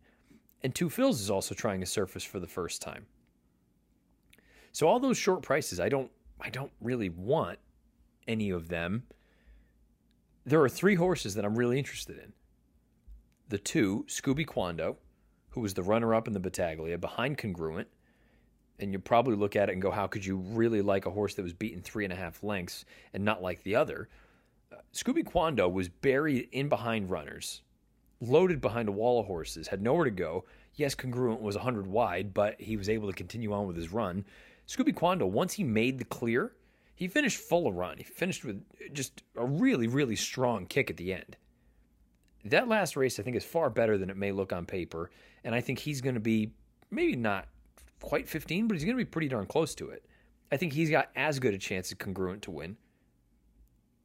And 0.64 0.74
Two 0.74 0.90
Phils 0.90 1.22
is 1.22 1.30
also 1.30 1.54
trying 1.54 1.84
a 1.84 1.86
surface 1.86 2.24
for 2.24 2.40
the 2.40 2.48
first 2.48 2.82
time. 2.82 3.06
So 4.72 4.88
all 4.88 5.00
those 5.00 5.18
short 5.18 5.44
prices, 5.44 5.80
I 5.80 5.90
don't 5.90 6.12
I 6.40 6.50
don't 6.50 6.72
really 6.82 7.10
want 7.10 7.60
any 8.28 8.50
of 8.50 8.68
them. 8.68 9.04
There 10.46 10.62
are 10.62 10.70
three 10.70 10.96
horses 10.96 11.36
that 11.36 11.46
I'm 11.46 11.58
really 11.58 11.78
interested 11.78 12.18
in. 12.18 12.34
The 13.50 13.58
two, 13.58 14.06
Scooby 14.08 14.46
Quando, 14.46 14.98
who 15.50 15.62
was 15.62 15.74
the 15.74 15.84
runner 15.84 16.14
up 16.14 16.28
in 16.28 16.34
the 16.34 16.40
Battaglia, 16.40 16.98
behind 16.98 17.38
Congruent. 17.38 17.88
And 18.80 18.94
you 18.94 19.00
probably 19.00 19.36
look 19.36 19.56
at 19.56 19.70
it 19.70 19.74
and 19.74 19.82
go, 19.82 19.90
how 19.90 20.08
could 20.08 20.26
you 20.26 20.38
really 20.38 20.82
like 20.82 21.06
a 21.06 21.12
horse 21.12 21.34
that 21.36 21.44
was 21.44 21.54
beaten 21.54 21.82
three 21.82 22.04
and 22.04 22.14
a 22.14 22.16
half 22.16 22.44
lengths 22.44 22.86
and 23.14 23.26
not 23.26 23.42
like 23.42 23.64
the 23.64 23.76
other? 23.76 24.08
Uh, 24.72 24.78
Scooby 24.94 25.26
Quando 25.26 25.68
was 25.68 25.90
buried 25.90 26.50
in 26.52 26.70
behind 26.70 27.10
runners, 27.10 27.62
loaded 28.22 28.62
behind 28.62 28.88
a 28.88 28.92
wall 28.92 29.20
of 29.20 29.26
horses, 29.26 29.68
had 29.68 29.82
nowhere 29.82 30.06
to 30.06 30.12
go. 30.12 30.46
Yes, 30.76 30.94
Congruent 30.94 31.42
was 31.42 31.56
100 31.56 31.88
wide, 31.88 32.34
but 32.34 32.60
he 32.62 32.78
was 32.78 32.88
able 32.88 33.08
to 33.08 33.16
continue 33.16 33.52
on 33.52 33.66
with 33.66 33.76
his 33.76 33.92
run. 33.92 34.26
Scooby 34.68 34.94
Quando, 34.94 35.26
once 35.26 35.54
he 35.54 35.64
made 35.64 35.98
the 35.98 36.06
clear, 36.06 36.54
he 36.94 37.08
finished 37.08 37.38
full 37.38 37.68
of 37.68 37.76
run. 37.76 37.98
He 37.98 38.04
finished 38.04 38.44
with 38.44 38.64
just 38.94 39.24
a 39.36 39.46
really, 39.46 39.88
really 39.88 40.16
strong 40.16 40.66
kick 40.66 40.90
at 40.90 40.98
the 40.98 41.14
end. 41.14 41.38
That 42.44 42.68
last 42.68 42.96
race, 42.96 43.20
I 43.20 43.24
think, 43.24 43.36
is 43.36 43.46
far 43.46 43.70
better 43.70 43.98
than 43.98 44.10
it 44.10 44.18
may 44.18 44.32
look 44.32 44.52
on 44.52 44.66
paper. 44.66 45.10
And 45.44 45.54
I 45.54 45.62
think 45.62 45.80
he's 45.80 46.02
going 46.02 46.16
to 46.16 46.22
be 46.22 46.52
maybe 46.90 47.16
not 47.16 47.48
quite 48.02 48.28
15, 48.28 48.68
but 48.68 48.76
he's 48.76 48.84
going 48.84 48.98
to 48.98 49.04
be 49.04 49.10
pretty 49.10 49.28
darn 49.28 49.46
close 49.46 49.76
to 49.76 49.90
it. 49.90 50.06
I 50.52 50.58
think 50.58 50.74
he's 50.74 50.90
got 50.90 51.10
as 51.16 51.40
good 51.40 51.54
a 51.54 51.58
chance 51.58 51.92
as 51.92 51.98
Congruent 51.98 52.42
to 52.44 52.52
win. 52.52 52.78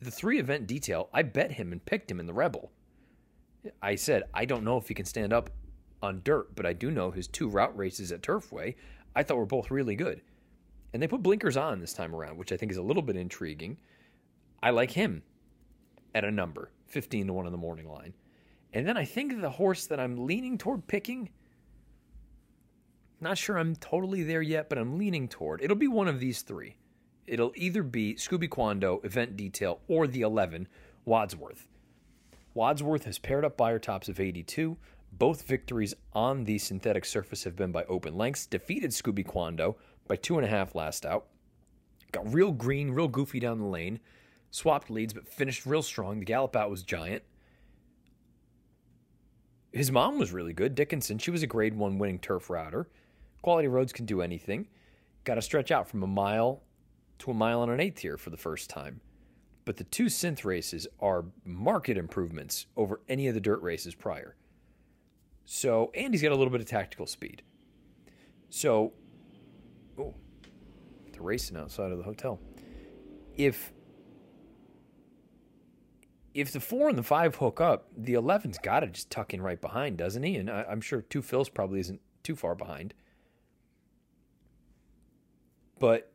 The 0.01 0.11
three 0.11 0.41
event 0.41 0.67
detail, 0.67 1.09
I 1.13 1.23
bet 1.23 1.53
him 1.53 1.71
and 1.73 1.85
picked 1.85 2.11
him 2.11 2.19
in 2.19 2.27
the 2.27 2.33
Rebel. 2.33 2.73
I 3.81 3.95
said, 3.95 4.25
I 4.35 4.45
don't 4.45 4.65
know 4.65 4.77
if 4.77 4.89
he 4.89 4.95
can 4.95 5.07
stand 5.07 5.33
up 5.33 5.51
on 6.03 6.23
dirt, 6.25 6.57
but 6.57 6.67
I 6.67 6.73
do 6.73 6.91
know 6.91 7.13
his 7.13 7.29
two 7.29 7.49
route 7.49 7.77
races 7.77 8.11
at 8.11 8.23
Turfway 8.23 8.75
I 9.15 9.23
thought 9.23 9.37
were 9.37 9.47
both 9.47 9.71
really 9.71 9.95
good. 9.95 10.23
And 10.93 11.03
they 11.03 11.09
put 11.09 11.23
blinkers 11.23 11.57
on 11.57 11.81
this 11.81 11.93
time 11.93 12.15
around, 12.15 12.37
which 12.37 12.53
I 12.53 12.57
think 12.57 12.73
is 12.73 12.79
a 12.79 12.83
little 12.83 13.03
bit 13.03 13.17
intriguing. 13.17 13.79
I 14.63 14.71
like 14.71 14.91
him 14.91 15.23
at 16.15 16.25
a 16.25 16.31
number, 16.31 16.71
15 16.89 17.27
to 17.29 17.33
1 17.33 17.47
in 17.47 17.53
the 17.53 17.59
morning 17.59 17.89
line. 17.89 18.15
And 18.73 18.87
then 18.87 18.97
I 18.97 19.05
think 19.05 19.41
the 19.41 19.51
horse 19.51 19.87
that 19.87 20.01
I'm 20.01 20.27
leaning 20.27 20.59
toward 20.59 20.87
picking, 20.87 21.31
not 23.23 23.39
sure 23.39 23.57
I'm 23.57 23.77
totally 23.77 24.23
there 24.23 24.43
yet, 24.43 24.69
but 24.69 24.79
I'm 24.79 24.99
leaning 24.99 25.29
toward. 25.29 25.63
It'll 25.63 25.77
be 25.77 25.89
one 25.89 26.09
of 26.09 26.21
these 26.21 26.43
three. 26.43 26.77
It'll 27.27 27.53
either 27.55 27.83
be 27.83 28.15
Scooby 28.15 28.51
Quando, 28.51 29.01
Event 29.05 29.37
Detail, 29.37 29.81
or 29.89 30.07
the 30.07 30.23
11, 30.23 30.69
Wadsworth. 31.05 31.69
Wadsworth 32.55 33.05
has 33.05 33.19
paired 33.19 33.45
up 33.45 33.57
Beyer 33.57 33.79
tops 33.79 34.09
of 34.09 34.21
82. 34.21 34.77
Both 35.13 35.43
victories 35.43 35.95
on 36.13 36.45
the 36.45 36.59
synthetic 36.59 37.05
surface 37.05 37.45
have 37.45 37.57
been 37.57 37.73
by 37.73 37.85
open 37.85 38.17
lengths. 38.17 38.47
Defeated 38.47 38.91
Scooby 38.91 39.27
Quando 39.27 39.77
by 40.09 40.17
two 40.17 40.37
and 40.37 40.47
a 40.47 40.51
half 40.51 40.75
last 40.75 41.07
out. 41.07 41.27
Got 42.13 42.33
real 42.33 42.53
green, 42.53 42.91
real 42.91 43.09
goofy 43.09 43.41
down 43.41 43.59
the 43.59 43.67
lane. 43.67 44.01
Swapped 44.51 44.91
leads, 44.91 45.15
but 45.15 45.27
finished 45.27 45.65
real 45.65 45.83
strong. 45.83 46.19
The 46.19 46.27
gallop 46.27 46.57
out 46.57 46.71
was 46.71 46.83
giant. 46.83 47.23
His 49.73 49.91
mom 49.91 50.19
was 50.19 50.33
really 50.33 50.53
good, 50.53 50.75
Dickinson. 50.75 51.17
She 51.17 51.31
was 51.31 51.43
a 51.43 51.47
grade 51.47 51.75
one 51.75 51.99
winning 51.99 52.19
turf 52.19 52.51
router. 52.51 52.89
Quality 53.43 53.69
roads 53.69 53.93
can 53.93 54.07
do 54.07 54.23
anything. 54.23 54.69
Got 55.25 55.35
to 55.35 55.43
stretch 55.43 55.71
out 55.71 55.89
from 55.89 56.03
a 56.03 56.07
mile 56.07 56.63
to 57.19 57.31
a 57.31 57.35
mile 57.35 57.63
and 57.63 57.71
an 57.71 57.81
eighth 57.81 57.99
here 57.99 58.17
for 58.17 58.31
the 58.31 58.37
first 58.37 58.71
time. 58.71 59.01
But 59.65 59.77
the 59.77 59.85
two 59.85 60.07
synth 60.07 60.45
races 60.45 60.89
are 61.01 61.25
market 61.45 61.97
improvements 61.97 62.67
over 62.77 63.01
any 63.09 63.29
of 63.29 63.35
the 63.35 63.41
dirt 63.41 63.63
races 63.63 63.95
prior. 63.95 64.37
So, 65.45 65.91
and 65.95 66.13
he's 66.13 66.23
got 66.23 66.33
a 66.33 66.37
little 66.37 66.51
bit 66.51 66.61
of 66.61 66.67
tactical 66.67 67.07
speed. 67.07 67.43
So, 68.51 68.93
oh, 69.99 70.15
they're 71.13 71.23
racing 71.23 71.57
outside 71.57 71.93
of 71.93 71.99
the 71.99 72.05
hotel. 72.05 72.41
If 73.37 73.73
if 76.35 76.53
the 76.53 76.61
four 76.61 76.89
and 76.89 76.97
the 76.97 77.03
five 77.03 77.37
hook 77.37 77.61
up, 77.61 77.89
the 77.97 78.15
11's 78.15 78.59
got 78.59 78.81
to 78.81 78.87
just 78.87 79.11
tuck 79.11 79.35
in 79.35 79.43
right 79.43 79.61
behind, 79.61 79.99
doesn't 79.99 80.23
he? 80.23 80.37
And 80.37 80.51
I, 80.51 80.65
am 80.71 80.81
sure 80.81 81.03
Two 81.03 81.21
Phils 81.21 81.53
probably 81.53 81.79
isn't 81.81 82.01
too 82.23 82.35
far 82.35 82.55
behind. 82.55 82.95
But 85.83 86.13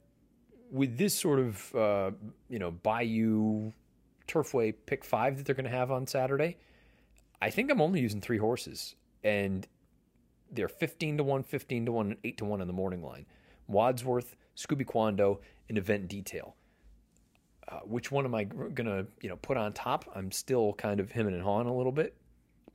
with 0.71 0.97
this 0.97 1.13
sort 1.13 1.39
of, 1.39 1.75
uh, 1.75 2.11
you 2.49 2.57
know, 2.57 2.71
Bayou 2.71 3.73
Turfway 4.25 4.73
pick 4.85 5.03
five 5.03 5.35
that 5.35 5.45
they're 5.45 5.55
going 5.55 5.69
to 5.69 5.77
have 5.77 5.91
on 5.91 6.07
Saturday, 6.07 6.55
I 7.41 7.49
think 7.49 7.69
I'm 7.69 7.81
only 7.81 7.99
using 7.99 8.21
three 8.21 8.37
horses. 8.37 8.95
And 9.25 9.67
they're 10.49 10.69
15 10.69 11.17
to 11.17 11.23
1, 11.23 11.43
15 11.43 11.85
to 11.85 11.91
1, 11.91 12.05
and 12.11 12.17
8 12.23 12.37
to 12.37 12.45
1 12.45 12.61
in 12.61 12.67
the 12.67 12.73
morning 12.73 13.03
line. 13.03 13.25
Wadsworth, 13.67 14.37
Scooby 14.55 14.85
Quando, 14.85 15.41
and 15.67 15.77
Event 15.77 16.07
Detail. 16.07 16.55
Uh, 17.67 17.79
which 17.79 18.09
one 18.09 18.23
am 18.23 18.33
I 18.33 18.45
gonna 18.45 19.05
you 19.21 19.27
know 19.27 19.35
put 19.35 19.57
on 19.57 19.73
top? 19.73 20.09
I'm 20.15 20.31
still 20.31 20.71
kind 20.75 21.01
of 21.01 21.11
him 21.11 21.27
and 21.27 21.43
hawing 21.43 21.67
a 21.67 21.75
little 21.75 21.91
bit, 21.91 22.15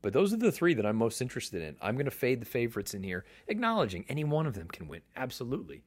but 0.02 0.12
those 0.12 0.34
are 0.34 0.36
the 0.36 0.52
three 0.52 0.74
that 0.74 0.84
I'm 0.84 0.96
most 0.96 1.22
interested 1.22 1.62
in. 1.62 1.74
I'm 1.80 1.96
gonna 1.96 2.10
fade 2.10 2.42
the 2.42 2.46
favorites 2.46 2.92
in 2.92 3.02
here, 3.02 3.24
acknowledging 3.48 4.04
any 4.10 4.24
one 4.24 4.46
of 4.46 4.52
them 4.52 4.68
can 4.68 4.88
win, 4.88 5.00
absolutely. 5.16 5.84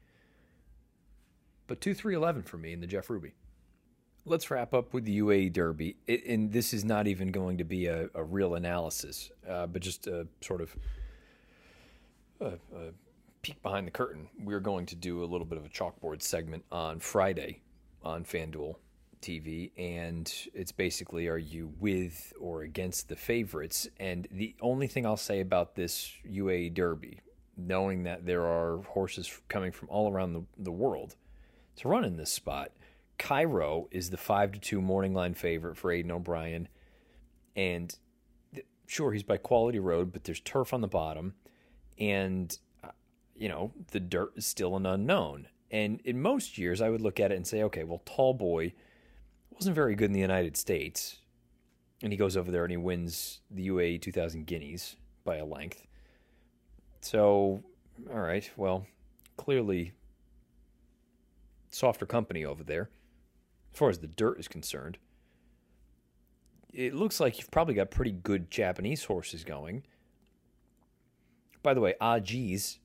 But 1.68 1.82
two, 1.82 1.94
three, 1.94 2.16
eleven 2.16 2.44
for 2.44 2.58
me 2.58 2.74
in 2.74 2.82
the 2.82 2.88
Jeff 2.88 3.10
Ruby. 3.10 3.34
Let's 4.26 4.50
wrap 4.50 4.74
up 4.74 4.94
with 4.94 5.06
the 5.06 5.20
UAE 5.20 5.54
Derby, 5.54 5.98
it, 6.08 6.26
and 6.26 6.52
this 6.52 6.74
is 6.74 6.84
not 6.84 7.08
even 7.08 7.32
going 7.32 7.60
to 7.60 7.64
be 7.64 7.86
a, 7.86 8.10
a 8.16 8.24
real 8.24 8.56
analysis, 8.56 9.30
uh, 9.48 9.68
but 9.68 9.84
just 9.84 10.08
a 10.08 10.28
sort 10.42 10.62
of 10.62 10.76
a, 12.42 12.46
a 12.76 12.92
peek 13.44 13.62
behind 13.62 13.86
the 13.86 13.92
curtain. 13.92 14.28
We're 14.40 14.60
going 14.60 14.88
to 14.88 14.96
do 14.96 15.24
a 15.24 15.26
little 15.26 15.46
bit 15.46 15.60
of 15.60 15.66
a 15.66 15.70
chalkboard 15.70 16.24
segment 16.24 16.66
on 16.72 17.00
Friday 17.00 17.62
on 18.04 18.24
FanDuel 18.24 18.78
TV, 19.22 19.72
and 19.78 20.32
it's 20.54 20.72
basically 20.72 21.28
are 21.28 21.38
you 21.38 21.72
with 21.80 22.34
or 22.40 22.64
against 22.64 23.10
the 23.10 23.16
favorites? 23.16 23.88
And 24.00 24.28
the 24.32 24.56
only 24.62 24.88
thing 24.88 25.06
I'll 25.06 25.18
say 25.18 25.40
about 25.40 25.76
this 25.76 26.12
UAE 26.28 26.74
Derby, 26.74 27.20
knowing 27.58 28.04
that 28.04 28.26
there 28.26 28.46
are 28.46 28.82
horses 28.88 29.40
coming 29.50 29.72
from 29.72 29.90
all 29.90 30.12
around 30.12 30.34
the, 30.34 30.44
the 30.58 30.72
world 30.72 31.16
to 31.78 31.88
run 31.88 32.06
in 32.06 32.18
this 32.18 32.32
spot, 32.32 32.72
Cairo 33.18 33.88
is 33.92 34.10
the 34.10 34.18
five 34.18 34.52
to 34.54 34.60
two 34.60 34.82
morning 34.82 35.14
line 35.14 35.34
favorite 35.34 35.78
for 35.78 35.92
Aidan 35.92 36.12
O'Brien, 36.12 36.68
and 37.56 37.96
sure 38.88 39.12
he's 39.12 39.24
by 39.24 39.38
Quality 39.38 39.80
Road, 39.80 40.12
but 40.12 40.24
there's 40.24 40.40
turf 40.40 40.74
on 40.74 40.82
the 40.82 40.88
bottom, 40.88 41.34
and 41.98 42.58
uh, 42.84 42.90
you 43.36 43.50
know 43.50 43.72
the 43.92 44.00
dirt 44.00 44.34
is 44.36 44.46
still 44.46 44.76
an 44.76 44.86
unknown. 44.86 45.48
And 45.72 46.00
in 46.02 46.22
most 46.22 46.58
years, 46.58 46.82
I 46.82 46.90
would 46.90 47.02
look 47.02 47.20
at 47.20 47.32
it 47.32 47.36
and 47.36 47.46
say, 47.46 47.64
okay, 47.64 47.84
well, 47.84 48.02
Tall 48.06 48.34
Boy 48.34 48.74
wasn't 49.50 49.76
very 49.76 49.96
good 49.96 50.06
in 50.06 50.14
the 50.14 50.20
United 50.20 50.56
States. 50.56 51.18
And 52.02 52.14
he 52.14 52.18
goes 52.18 52.38
over 52.38 52.52
there 52.52 52.64
and 52.64 52.72
he 52.72 52.78
wins 52.78 53.40
the 53.50 53.68
UAE 53.70 54.02
2000 54.02 54.46
guineas 54.46 54.96
by 55.24 55.38
a 55.38 55.46
length. 55.46 55.88
So, 57.02 57.64
all 58.12 58.20
right, 58.20 58.50
well, 58.56 58.86
clearly 59.38 59.94
softer 61.76 62.06
company 62.06 62.46
over 62.46 62.64
there 62.64 62.90
as 63.74 63.78
far 63.78 63.90
as 63.90 64.00
the 64.00 64.08
dirt 64.08 64.40
is 64.40 64.48
concerned. 64.48 64.98
It 66.74 66.94
looks 66.94 67.20
like 67.20 67.38
you've 67.38 67.52
probably 67.52 67.74
got 67.74 67.92
pretty 67.92 68.12
good 68.12 68.50
Japanese 68.50 69.04
horses 69.04 69.44
going. 69.44 69.84
By 71.62 71.74
the 71.74 71.82
way, 71.82 71.96
Ah 72.00 72.20
Ajiz, 72.20 72.80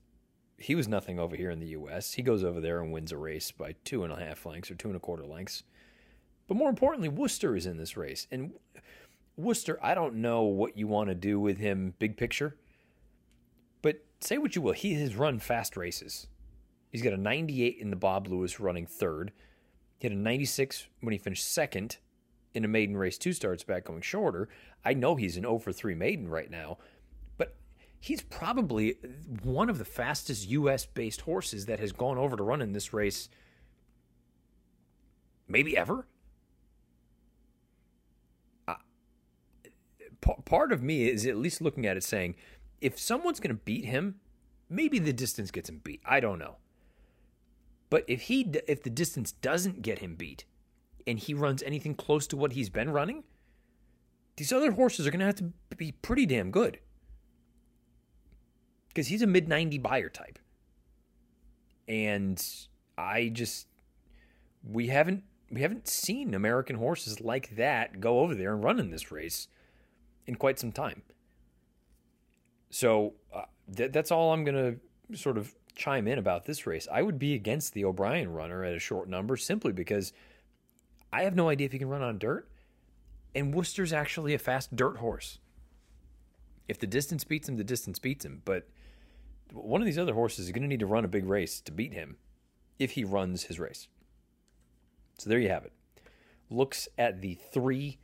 he 0.57 0.75
was 0.75 0.87
nothing 0.87 1.19
over 1.19 1.35
here 1.35 1.49
in 1.49 1.59
the 1.59 1.67
U.S. 1.67 2.13
He 2.13 2.21
goes 2.21 2.43
over 2.43 2.59
there 2.59 2.81
and 2.81 2.91
wins 2.91 3.11
a 3.11 3.17
race 3.17 3.51
by 3.51 3.75
two 3.83 4.03
and 4.03 4.11
a 4.11 4.19
half 4.19 4.45
lengths 4.45 4.69
or 4.69 4.75
two 4.75 4.89
and 4.89 4.97
a 4.97 4.99
quarter 4.99 5.25
lengths. 5.25 5.63
But 6.47 6.57
more 6.57 6.69
importantly, 6.69 7.09
Worcester 7.09 7.55
is 7.55 7.65
in 7.65 7.77
this 7.77 7.95
race. 7.95 8.27
And 8.31 8.51
Worcester, 9.37 9.79
I 9.81 9.93
don't 9.93 10.15
know 10.15 10.43
what 10.43 10.77
you 10.77 10.87
want 10.87 11.09
to 11.09 11.15
do 11.15 11.39
with 11.39 11.57
him 11.57 11.93
big 11.99 12.17
picture. 12.17 12.57
But 13.81 14.03
say 14.19 14.37
what 14.37 14.55
you 14.55 14.61
will, 14.61 14.73
he 14.73 14.95
has 14.95 15.15
run 15.15 15.39
fast 15.39 15.77
races. 15.77 16.27
He's 16.91 17.01
got 17.01 17.13
a 17.13 17.17
98 17.17 17.77
in 17.79 17.89
the 17.89 17.95
Bob 17.95 18.27
Lewis 18.27 18.59
running 18.59 18.85
third. 18.85 19.31
He 19.99 20.07
had 20.07 20.17
a 20.17 20.19
96 20.19 20.87
when 20.99 21.13
he 21.13 21.17
finished 21.17 21.49
second 21.49 21.97
in 22.53 22.65
a 22.65 22.67
maiden 22.67 22.97
race, 22.97 23.17
two 23.17 23.33
starts 23.33 23.63
back 23.63 23.85
going 23.85 24.01
shorter. 24.01 24.49
I 24.83 24.93
know 24.93 25.15
he's 25.15 25.37
an 25.37 25.43
0 25.43 25.59
for 25.59 25.71
3 25.71 25.95
maiden 25.95 26.27
right 26.27 26.49
now, 26.49 26.77
but 27.37 27.55
he's 27.99 28.21
probably 28.21 28.97
one 29.43 29.69
of 29.69 29.77
the 29.77 29.85
fastest 29.85 30.49
U.S. 30.49 30.85
based 30.85 31.21
horses 31.21 31.65
that 31.67 31.79
has 31.79 31.91
gone 31.91 32.17
over 32.17 32.35
to 32.35 32.43
run 32.43 32.61
in 32.61 32.73
this 32.73 32.93
race, 32.93 33.29
maybe 35.47 35.77
ever. 35.77 36.07
Uh, 38.67 38.75
part 40.45 40.71
of 40.71 40.83
me 40.83 41.07
is 41.07 41.25
at 41.25 41.37
least 41.37 41.61
looking 41.61 41.85
at 41.85 41.95
it 41.95 42.03
saying, 42.03 42.35
if 42.81 42.99
someone's 42.99 43.39
going 43.39 43.55
to 43.55 43.63
beat 43.63 43.85
him, 43.85 44.15
maybe 44.69 44.99
the 44.99 45.13
distance 45.13 45.51
gets 45.51 45.69
him 45.69 45.79
beat. 45.83 46.01
I 46.05 46.19
don't 46.19 46.39
know. 46.39 46.57
But 47.91 48.05
if 48.07 48.21
he 48.21 48.49
if 48.67 48.81
the 48.81 48.89
distance 48.89 49.33
doesn't 49.33 49.83
get 49.83 49.99
him 49.99 50.15
beat, 50.15 50.45
and 51.05 51.19
he 51.19 51.33
runs 51.35 51.61
anything 51.61 51.93
close 51.93 52.25
to 52.27 52.37
what 52.37 52.53
he's 52.53 52.69
been 52.69 52.89
running, 52.89 53.23
these 54.37 54.53
other 54.53 54.71
horses 54.71 55.05
are 55.05 55.11
going 55.11 55.19
to 55.19 55.25
have 55.25 55.35
to 55.35 55.75
be 55.75 55.91
pretty 55.91 56.25
damn 56.25 56.51
good. 56.51 56.79
Because 58.87 59.07
he's 59.07 59.21
a 59.21 59.27
mid 59.27 59.49
90 59.49 59.77
Beyer 59.79 60.09
type. 60.09 60.39
And 61.87 62.41
I 62.97 63.27
just 63.27 63.67
we 64.63 64.87
haven't 64.87 65.23
we 65.51 65.61
haven't 65.61 65.89
seen 65.89 66.33
American 66.33 66.77
horses 66.77 67.19
like 67.19 67.57
that 67.57 67.99
go 67.99 68.19
over 68.19 68.33
there 68.33 68.53
and 68.53 68.63
run 68.63 68.79
in 68.79 68.89
this 68.89 69.11
race 69.11 69.49
in 70.25 70.35
quite 70.35 70.59
some 70.59 70.71
time. 70.71 71.01
So 72.69 73.15
uh, 73.35 73.41
th- 73.75 73.91
that's 73.91 74.11
all 74.11 74.31
I'm 74.31 74.45
going 74.45 74.79
to 75.09 75.17
sort 75.17 75.37
of 75.37 75.53
chime 75.75 76.07
in 76.07 76.17
about 76.17 76.45
this 76.45 76.67
race. 76.67 76.87
I 76.91 77.01
would 77.01 77.19
be 77.19 77.33
against 77.33 77.73
the 77.73 77.85
O'Brien 77.85 78.31
runner 78.33 78.63
at 78.63 78.75
a 78.75 78.79
short 78.79 79.09
number 79.09 79.37
simply 79.37 79.71
because 79.71 80.13
I 81.11 81.23
have 81.23 81.35
no 81.35 81.49
idea 81.49 81.65
if 81.65 81.71
he 81.71 81.79
can 81.79 81.89
run 81.89 82.01
on 82.01 82.17
dirt. 82.17 82.47
And 83.33 83.53
Worcester's 83.53 83.93
actually 83.93 84.33
a 84.33 84.39
fast 84.39 84.75
dirt 84.75 84.97
horse. 84.97 85.39
If 86.67 86.79
the 86.79 86.87
distance 86.87 87.23
beats 87.23 87.47
him, 87.49 87.57
the 87.57 87.63
distance 87.63 87.99
beats 87.99 88.25
him. 88.25 88.41
But 88.45 88.67
one 89.51 89.81
of 89.81 89.85
these 89.85 89.97
other 89.97 90.13
horses 90.13 90.45
is 90.45 90.51
going 90.51 90.63
to 90.63 90.67
need 90.67 90.79
to 90.79 90.85
run 90.85 91.05
a 91.05 91.09
big 91.09 91.25
race 91.25 91.61
to 91.61 91.71
beat 91.71 91.93
him 91.93 92.17
if 92.79 92.91
he 92.91 93.03
runs 93.03 93.43
his 93.43 93.59
race. 93.59 93.87
So 95.17 95.29
there 95.29 95.39
you 95.39 95.49
have 95.49 95.65
it. 95.65 95.73
Looks 96.49 96.87
at 96.97 97.21
the 97.21 97.35
three 97.35 97.99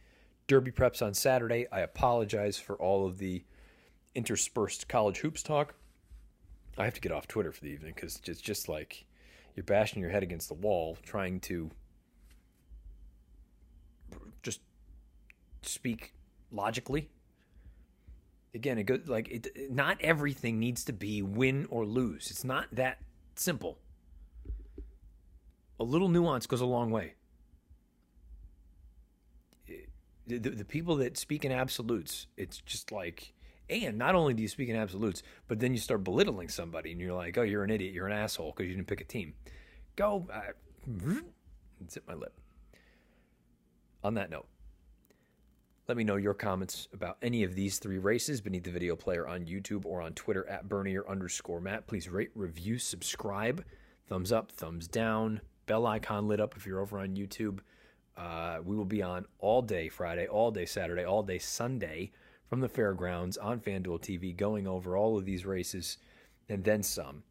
Derby 0.47 0.71
preps 0.71 1.05
on 1.05 1.13
Saturday. 1.13 1.67
I 1.71 1.81
apologize 1.81 2.57
for 2.57 2.75
all 2.77 3.05
of 3.05 3.17
the 3.17 3.43
interspersed 4.15 4.87
college 4.87 5.17
hoops 5.17 5.43
talk. 5.43 5.75
I 6.77 6.85
have 6.85 6.93
to 6.93 7.01
get 7.01 7.11
off 7.11 7.27
Twitter 7.27 7.51
for 7.51 7.61
the 7.61 7.69
evening 7.69 7.93
because 7.95 8.19
it's 8.25 8.41
just 8.41 8.69
like 8.69 9.05
you're 9.55 9.63
bashing 9.63 10.01
your 10.01 10.11
head 10.11 10.23
against 10.23 10.47
the 10.47 10.53
wall 10.53 10.97
trying 11.03 11.39
to 11.41 11.71
just 14.43 14.61
speak 15.63 16.13
logically. 16.51 17.09
Again, 18.53 18.77
it 18.77 18.83
goes 18.83 19.07
like 19.07 19.27
it, 19.29 19.71
not 19.71 19.97
everything 20.01 20.59
needs 20.59 20.83
to 20.85 20.93
be 20.93 21.21
win 21.21 21.67
or 21.69 21.85
lose. 21.85 22.29
It's 22.29 22.43
not 22.43 22.67
that 22.71 22.99
simple. 23.35 23.79
A 25.79 25.83
little 25.83 26.09
nuance 26.09 26.47
goes 26.47 26.61
a 26.61 26.65
long 26.65 26.89
way. 26.91 27.13
Eh, 29.69 29.73
the, 30.25 30.37
the, 30.37 30.49
the 30.51 30.65
people 30.65 30.95
that 30.97 31.17
speak 31.17 31.45
in 31.45 31.51
absolutes, 31.51 32.27
it's 32.35 32.59
just 32.61 32.91
like, 32.91 33.33
and 33.69 33.97
not 33.97 34.15
only 34.15 34.33
do 34.33 34.41
you 34.41 34.47
speak 34.47 34.69
in 34.69 34.75
absolutes, 34.75 35.23
but 35.47 35.59
then 35.59 35.73
you 35.73 35.79
start 35.79 36.03
belittling 36.03 36.49
somebody 36.49 36.91
and 36.91 37.01
you're 37.01 37.13
like, 37.13 37.37
oh, 37.37 37.43
you're 37.43 37.63
an 37.63 37.69
idiot, 37.69 37.93
you're 37.93 38.07
an 38.07 38.13
asshole 38.13 38.53
because 38.55 38.69
you 38.69 38.75
didn't 38.75 38.87
pick 38.87 39.01
a 39.01 39.05
team. 39.05 39.33
Go, 39.95 40.27
uh, 40.31 40.53
zip 41.89 42.03
my 42.07 42.13
lip 42.13 42.33
on 44.03 44.13
that 44.15 44.29
note, 44.29 44.47
let 45.87 45.97
me 45.97 46.03
know 46.03 46.15
your 46.15 46.33
comments 46.33 46.87
about 46.93 47.17
any 47.21 47.43
of 47.43 47.55
these 47.55 47.79
three 47.79 47.97
races 47.97 48.41
beneath 48.41 48.63
the 48.63 48.71
video 48.71 48.95
player 48.95 49.27
on 49.27 49.45
YouTube 49.45 49.85
or 49.85 50.01
on 50.01 50.13
Twitter 50.13 50.47
at 50.49 50.67
Bernier 50.67 51.07
underscore 51.07 51.61
Matt. 51.61 51.87
Please 51.87 52.09
rate, 52.09 52.31
review, 52.35 52.77
subscribe, 52.77 53.63
thumbs 54.07 54.31
up, 54.31 54.51
thumbs 54.51 54.87
down, 54.87 55.41
bell 55.65 55.85
icon 55.87 56.27
lit 56.27 56.39
up 56.39 56.55
if 56.55 56.65
you're 56.65 56.81
over 56.81 56.99
on 56.99 57.15
YouTube. 57.15 57.59
Uh, 58.15 58.59
we 58.63 58.75
will 58.75 58.85
be 58.85 59.01
on 59.01 59.25
all 59.39 59.61
day 59.61 59.89
Friday, 59.89 60.27
all 60.27 60.51
day 60.51 60.65
Saturday, 60.65 61.05
all 61.05 61.23
day 61.23 61.37
Sunday 61.37 62.11
from 62.49 62.61
the 62.61 62.69
fairgrounds 62.69 63.37
on 63.37 63.59
FanDuel 63.59 64.01
TV, 64.01 64.35
going 64.35 64.67
over 64.67 64.95
all 64.95 65.17
of 65.17 65.25
these 65.25 65.45
races 65.45 65.97
and 66.49 66.63
then 66.63 66.81
some. 66.81 67.23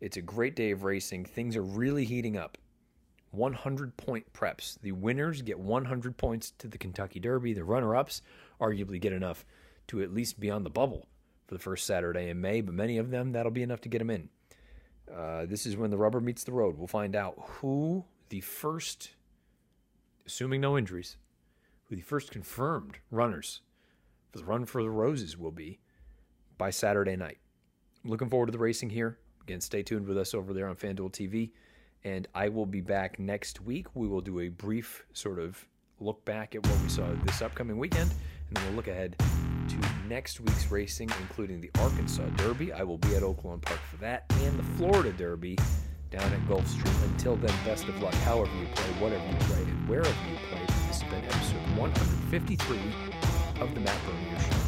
It's 0.00 0.16
a 0.16 0.22
great 0.22 0.56
day 0.56 0.70
of 0.70 0.84
racing. 0.84 1.24
Things 1.24 1.56
are 1.56 1.62
really 1.62 2.04
heating 2.04 2.36
up. 2.36 2.56
100 3.32 3.96
point 3.96 4.32
preps. 4.32 4.80
The 4.80 4.92
winners 4.92 5.42
get 5.42 5.58
100 5.58 6.16
points 6.16 6.52
to 6.58 6.68
the 6.68 6.78
Kentucky 6.78 7.20
Derby. 7.20 7.52
The 7.52 7.64
runner 7.64 7.94
ups 7.94 8.22
arguably 8.60 9.00
get 9.00 9.12
enough 9.12 9.44
to 9.88 10.02
at 10.02 10.12
least 10.12 10.40
be 10.40 10.50
on 10.50 10.64
the 10.64 10.70
bubble 10.70 11.06
for 11.46 11.54
the 11.54 11.60
first 11.60 11.86
Saturday 11.86 12.28
in 12.28 12.40
May, 12.40 12.60
but 12.60 12.74
many 12.74 12.98
of 12.98 13.10
them, 13.10 13.32
that'll 13.32 13.52
be 13.52 13.62
enough 13.62 13.80
to 13.82 13.88
get 13.88 13.98
them 13.98 14.10
in. 14.10 14.28
Uh, 15.12 15.46
this 15.46 15.66
is 15.66 15.76
when 15.76 15.90
the 15.90 15.98
rubber 15.98 16.20
meets 16.20 16.44
the 16.44 16.52
road. 16.52 16.78
We'll 16.78 16.86
find 16.86 17.16
out 17.16 17.34
who 17.38 18.04
the 18.28 18.40
first, 18.40 19.10
assuming 20.26 20.60
no 20.60 20.78
injuries, 20.78 21.16
who 21.88 21.96
the 21.96 22.02
first 22.02 22.30
confirmed 22.30 22.98
runners 23.10 23.60
the 24.32 24.44
Run 24.44 24.64
for 24.64 24.82
the 24.82 24.90
Roses 24.90 25.36
will 25.36 25.50
be 25.50 25.80
by 26.58 26.70
Saturday 26.70 27.16
night. 27.16 27.38
Looking 28.04 28.28
forward 28.28 28.46
to 28.46 28.52
the 28.52 28.58
racing 28.58 28.90
here. 28.90 29.18
Again, 29.42 29.60
stay 29.60 29.82
tuned 29.82 30.06
with 30.06 30.18
us 30.18 30.34
over 30.34 30.52
there 30.52 30.68
on 30.68 30.76
FanDuel 30.76 31.12
TV 31.12 31.50
and 32.04 32.28
I 32.34 32.48
will 32.48 32.66
be 32.66 32.80
back 32.80 33.18
next 33.18 33.60
week. 33.60 33.86
We 33.94 34.08
will 34.08 34.20
do 34.20 34.40
a 34.40 34.48
brief 34.48 35.04
sort 35.12 35.38
of 35.38 35.66
look 35.98 36.24
back 36.24 36.54
at 36.54 36.66
what 36.66 36.80
we 36.82 36.88
saw 36.88 37.06
this 37.24 37.42
upcoming 37.42 37.78
weekend, 37.78 38.10
and 38.48 38.56
then 38.56 38.64
we'll 38.66 38.74
look 38.74 38.88
ahead 38.88 39.16
to 39.18 39.78
next 40.08 40.40
week's 40.40 40.70
racing, 40.70 41.10
including 41.20 41.60
the 41.60 41.70
Arkansas 41.78 42.26
Derby. 42.36 42.72
I 42.72 42.82
will 42.82 42.98
be 42.98 43.14
at 43.14 43.22
Oaklawn 43.22 43.60
Park 43.60 43.80
for 43.90 43.96
that, 43.98 44.24
and 44.40 44.58
the 44.58 44.62
Florida 44.78 45.12
Derby 45.12 45.58
down 46.10 46.32
at 46.32 46.40
Gulfstream. 46.48 47.04
Until 47.04 47.36
then, 47.36 47.54
best 47.64 47.84
of 47.84 48.02
luck, 48.02 48.14
however 48.14 48.50
you 48.58 48.66
play, 48.74 48.90
whatever 48.98 49.26
you 49.26 49.36
play, 49.40 49.62
and 49.62 49.88
wherever 49.88 50.08
you 50.08 50.38
play. 50.48 50.64
This 50.88 51.02
has 51.02 51.10
been 51.10 51.24
episode 51.24 51.78
153 51.78 53.19
of 53.60 53.74
the 53.74 53.80
Show. 54.38 54.59